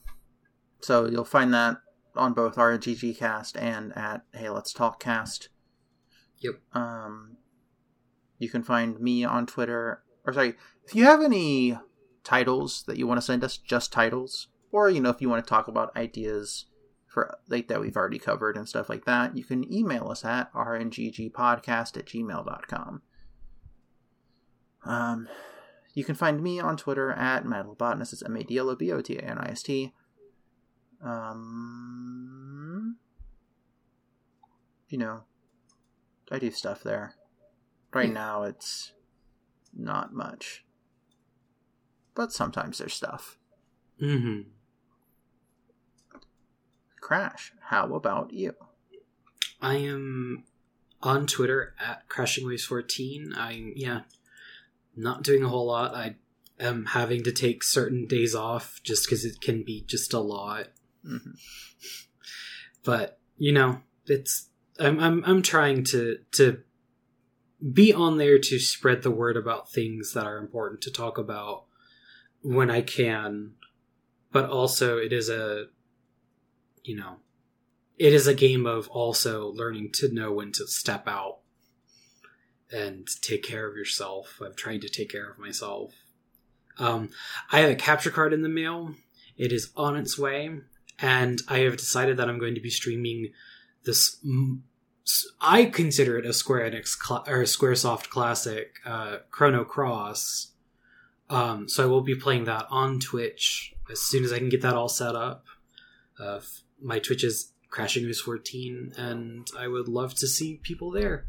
[0.80, 1.78] so you'll find that
[2.16, 5.48] on both RGG Cast and at Hey Let's Talk Cast.
[6.40, 6.54] Yep.
[6.72, 7.36] Um,
[8.38, 10.02] you can find me on Twitter.
[10.26, 10.54] Or sorry,
[10.84, 11.78] if you have any
[12.24, 15.44] titles that you want to send us, just titles, or you know, if you want
[15.44, 16.66] to talk about ideas
[17.18, 20.52] for like that we've already covered and stuff like that, you can email us at
[20.52, 23.02] rnggpodcast at gmail.com.
[24.84, 25.28] Um,
[25.94, 28.12] you can find me on Twitter at madlobotanist.
[28.12, 29.92] It's M-A-D-L-O-B-O-T-A-N-I-S-T.
[31.04, 32.98] Um,
[34.88, 35.22] you know,
[36.30, 37.16] I do stuff there.
[37.92, 38.92] Right now, it's
[39.76, 40.64] not much,
[42.14, 43.38] but sometimes there's stuff.
[43.98, 44.42] hmm
[47.08, 48.54] Crash, how about you?
[49.62, 50.44] I am
[51.02, 53.34] on Twitter at crashingwaves14.
[53.34, 54.00] I'm yeah,
[54.94, 55.94] not doing a whole lot.
[55.94, 56.16] I
[56.60, 60.66] am having to take certain days off just because it can be just a lot.
[61.02, 61.16] hmm
[62.84, 66.60] But you know, it's I'm I'm I'm trying to to
[67.72, 71.64] be on there to spread the word about things that are important to talk about
[72.42, 73.54] when I can.
[74.30, 75.68] But also, it is a,
[76.84, 77.16] you know,
[77.98, 81.38] it is a game of also learning to know when to step out
[82.70, 84.40] and take care of yourself.
[84.44, 85.92] I'm trying to take care of myself.
[86.78, 87.10] Um,
[87.50, 88.94] I have a capture card in the mail.
[89.36, 90.50] It is on its way,
[90.98, 93.32] and I have decided that I'm going to be streaming
[93.84, 94.16] this.
[95.40, 100.52] I consider it a Square Enix cl- or SquareSoft classic, uh, Chrono Cross.
[101.30, 104.62] Um, so I will be playing that on Twitch as soon as I can get
[104.62, 105.44] that all set up.
[106.18, 106.40] Uh,
[106.82, 111.26] my Twitch is Crashing News 14, and I would love to see people there.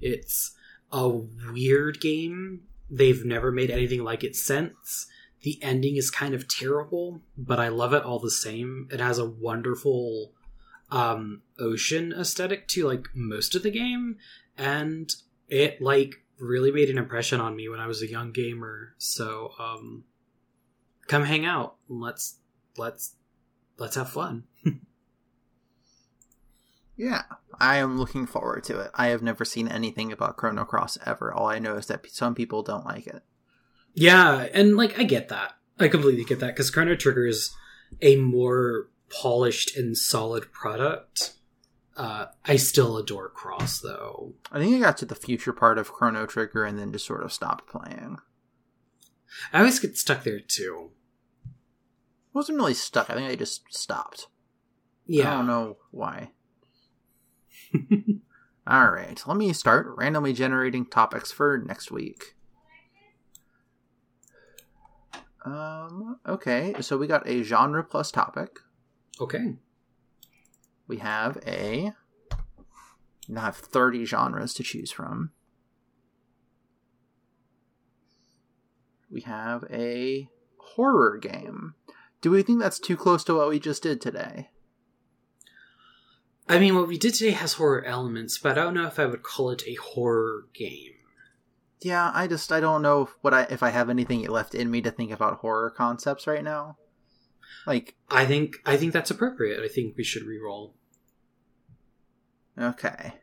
[0.00, 0.54] It's
[0.92, 2.62] a weird game.
[2.90, 5.06] They've never made anything like it since.
[5.42, 8.88] The ending is kind of terrible, but I love it all the same.
[8.90, 10.32] It has a wonderful
[10.90, 14.16] um, ocean aesthetic to like most of the game,
[14.56, 15.14] and
[15.48, 18.94] it like really made an impression on me when I was a young gamer.
[18.98, 20.04] So um,
[21.06, 21.76] come hang out.
[21.88, 22.38] Let's
[22.76, 23.14] let's
[23.76, 24.44] let's have fun.
[26.98, 27.22] yeah,
[27.60, 28.90] I am looking forward to it.
[28.92, 31.32] I have never seen anything about Chrono Cross ever.
[31.32, 33.22] All I know is that some people don't like it.
[33.94, 35.52] Yeah, and like I get that.
[35.78, 37.54] I completely get that because Chrono Trigger is
[38.02, 41.34] a more polished and solid product.
[41.96, 44.34] Uh, I still adore Cross though.
[44.50, 47.22] I think I got to the future part of Chrono Trigger and then just sort
[47.22, 48.18] of stopped playing.
[49.52, 50.90] I always get stuck there too.
[51.46, 51.50] I
[52.32, 53.08] wasn't really stuck.
[53.08, 54.26] I think I just stopped.
[55.06, 55.32] Yeah.
[55.32, 56.32] I don't know why.
[58.66, 62.34] All right, let me start randomly generating topics for next week.
[65.44, 68.58] Um, okay, so we got a genre plus topic.
[69.20, 69.54] Okay.
[70.86, 71.92] We have a.
[73.28, 75.32] Now have 30 genres to choose from.
[79.10, 81.74] We have a horror game.
[82.20, 84.50] Do we think that's too close to what we just did today?
[86.48, 89.06] I mean, what we did today has horror elements, but I don't know if I
[89.06, 90.92] would call it a horror game.
[91.80, 94.80] Yeah, I just I don't know what I if I have anything left in me
[94.82, 96.76] to think about horror concepts right now.
[97.66, 99.62] Like I think I think that's appropriate.
[99.62, 100.74] I think we should re-roll.
[102.58, 103.14] Okay.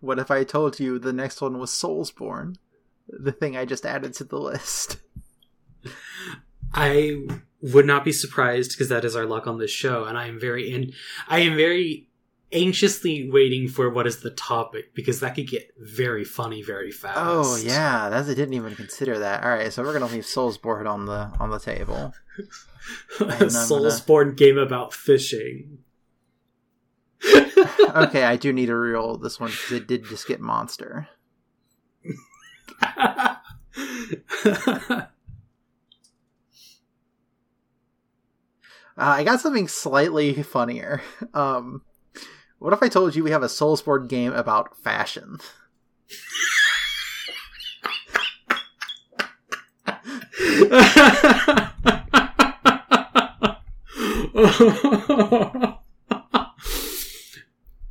[0.00, 2.56] What if I told you the next one was Soulsborne?
[3.08, 4.96] The thing I just added to the list.
[6.72, 7.26] I
[7.62, 10.40] would not be surprised because that is our luck on this show, and I am
[10.40, 10.92] very in.
[11.28, 12.08] I am very
[12.52, 17.18] anxiously waiting for what is the topic because that could get very funny very fast.
[17.20, 19.44] Oh yeah, that's I didn't even consider that.
[19.44, 22.14] All right, so we're gonna leave Soulsborne on the on the table.
[23.20, 24.34] a Soulsborne gonna...
[24.34, 25.78] game about fishing.
[27.94, 31.08] okay, I do need a real this one because it did just get monster.
[39.00, 41.02] uh, I got something slightly funnier.
[41.32, 41.82] Um,
[42.58, 45.38] what if I told you we have a Soulsborne game about fashion?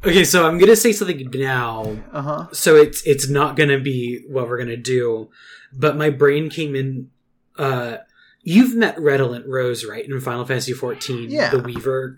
[0.05, 1.97] okay, so I'm gonna say something now.
[2.11, 2.47] Uh-huh.
[2.51, 5.29] So it's it's not gonna be what we're gonna do,
[5.73, 7.09] but my brain came in
[7.57, 7.97] uh
[8.41, 11.49] you've met Redolent Rose, right, in Final Fantasy XIV, yeah.
[11.49, 12.17] the Weaver.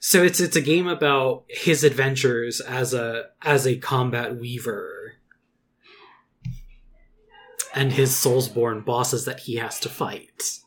[0.00, 5.14] So it's it's a game about his adventures as a as a combat weaver.
[7.74, 10.60] And his Soulsborne bosses that he has to fight.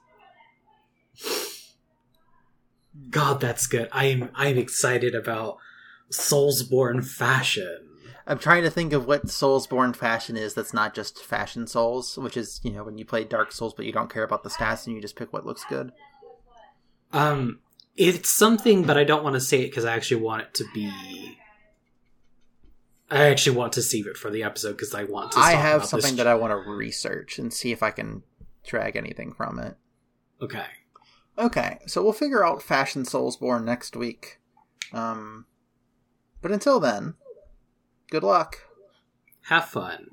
[3.09, 3.89] God, that's good.
[3.91, 5.57] I'm I'm excited about
[6.11, 7.88] Soulsborne fashion.
[8.29, 12.37] I'm trying to think of what Soulsborne fashion is that's not just fashion Souls, which
[12.37, 14.85] is, you know, when you play Dark Souls but you don't care about the stats
[14.85, 15.91] and you just pick what looks good.
[17.11, 17.59] Um,
[17.97, 20.65] it's something, but I don't want to say it because I actually want it to
[20.75, 21.37] be.
[23.09, 25.39] I actually want to save it for the episode because I want to.
[25.39, 28.21] I have something that I want to research and see if I can
[28.63, 29.75] drag anything from it.
[30.39, 30.65] Okay.
[31.39, 34.39] Okay, so we'll figure out Fashion Soulsborne next week.
[34.93, 35.45] Um,
[36.41, 37.15] but until then,
[38.11, 38.57] Good luck.
[39.41, 40.09] Have fun.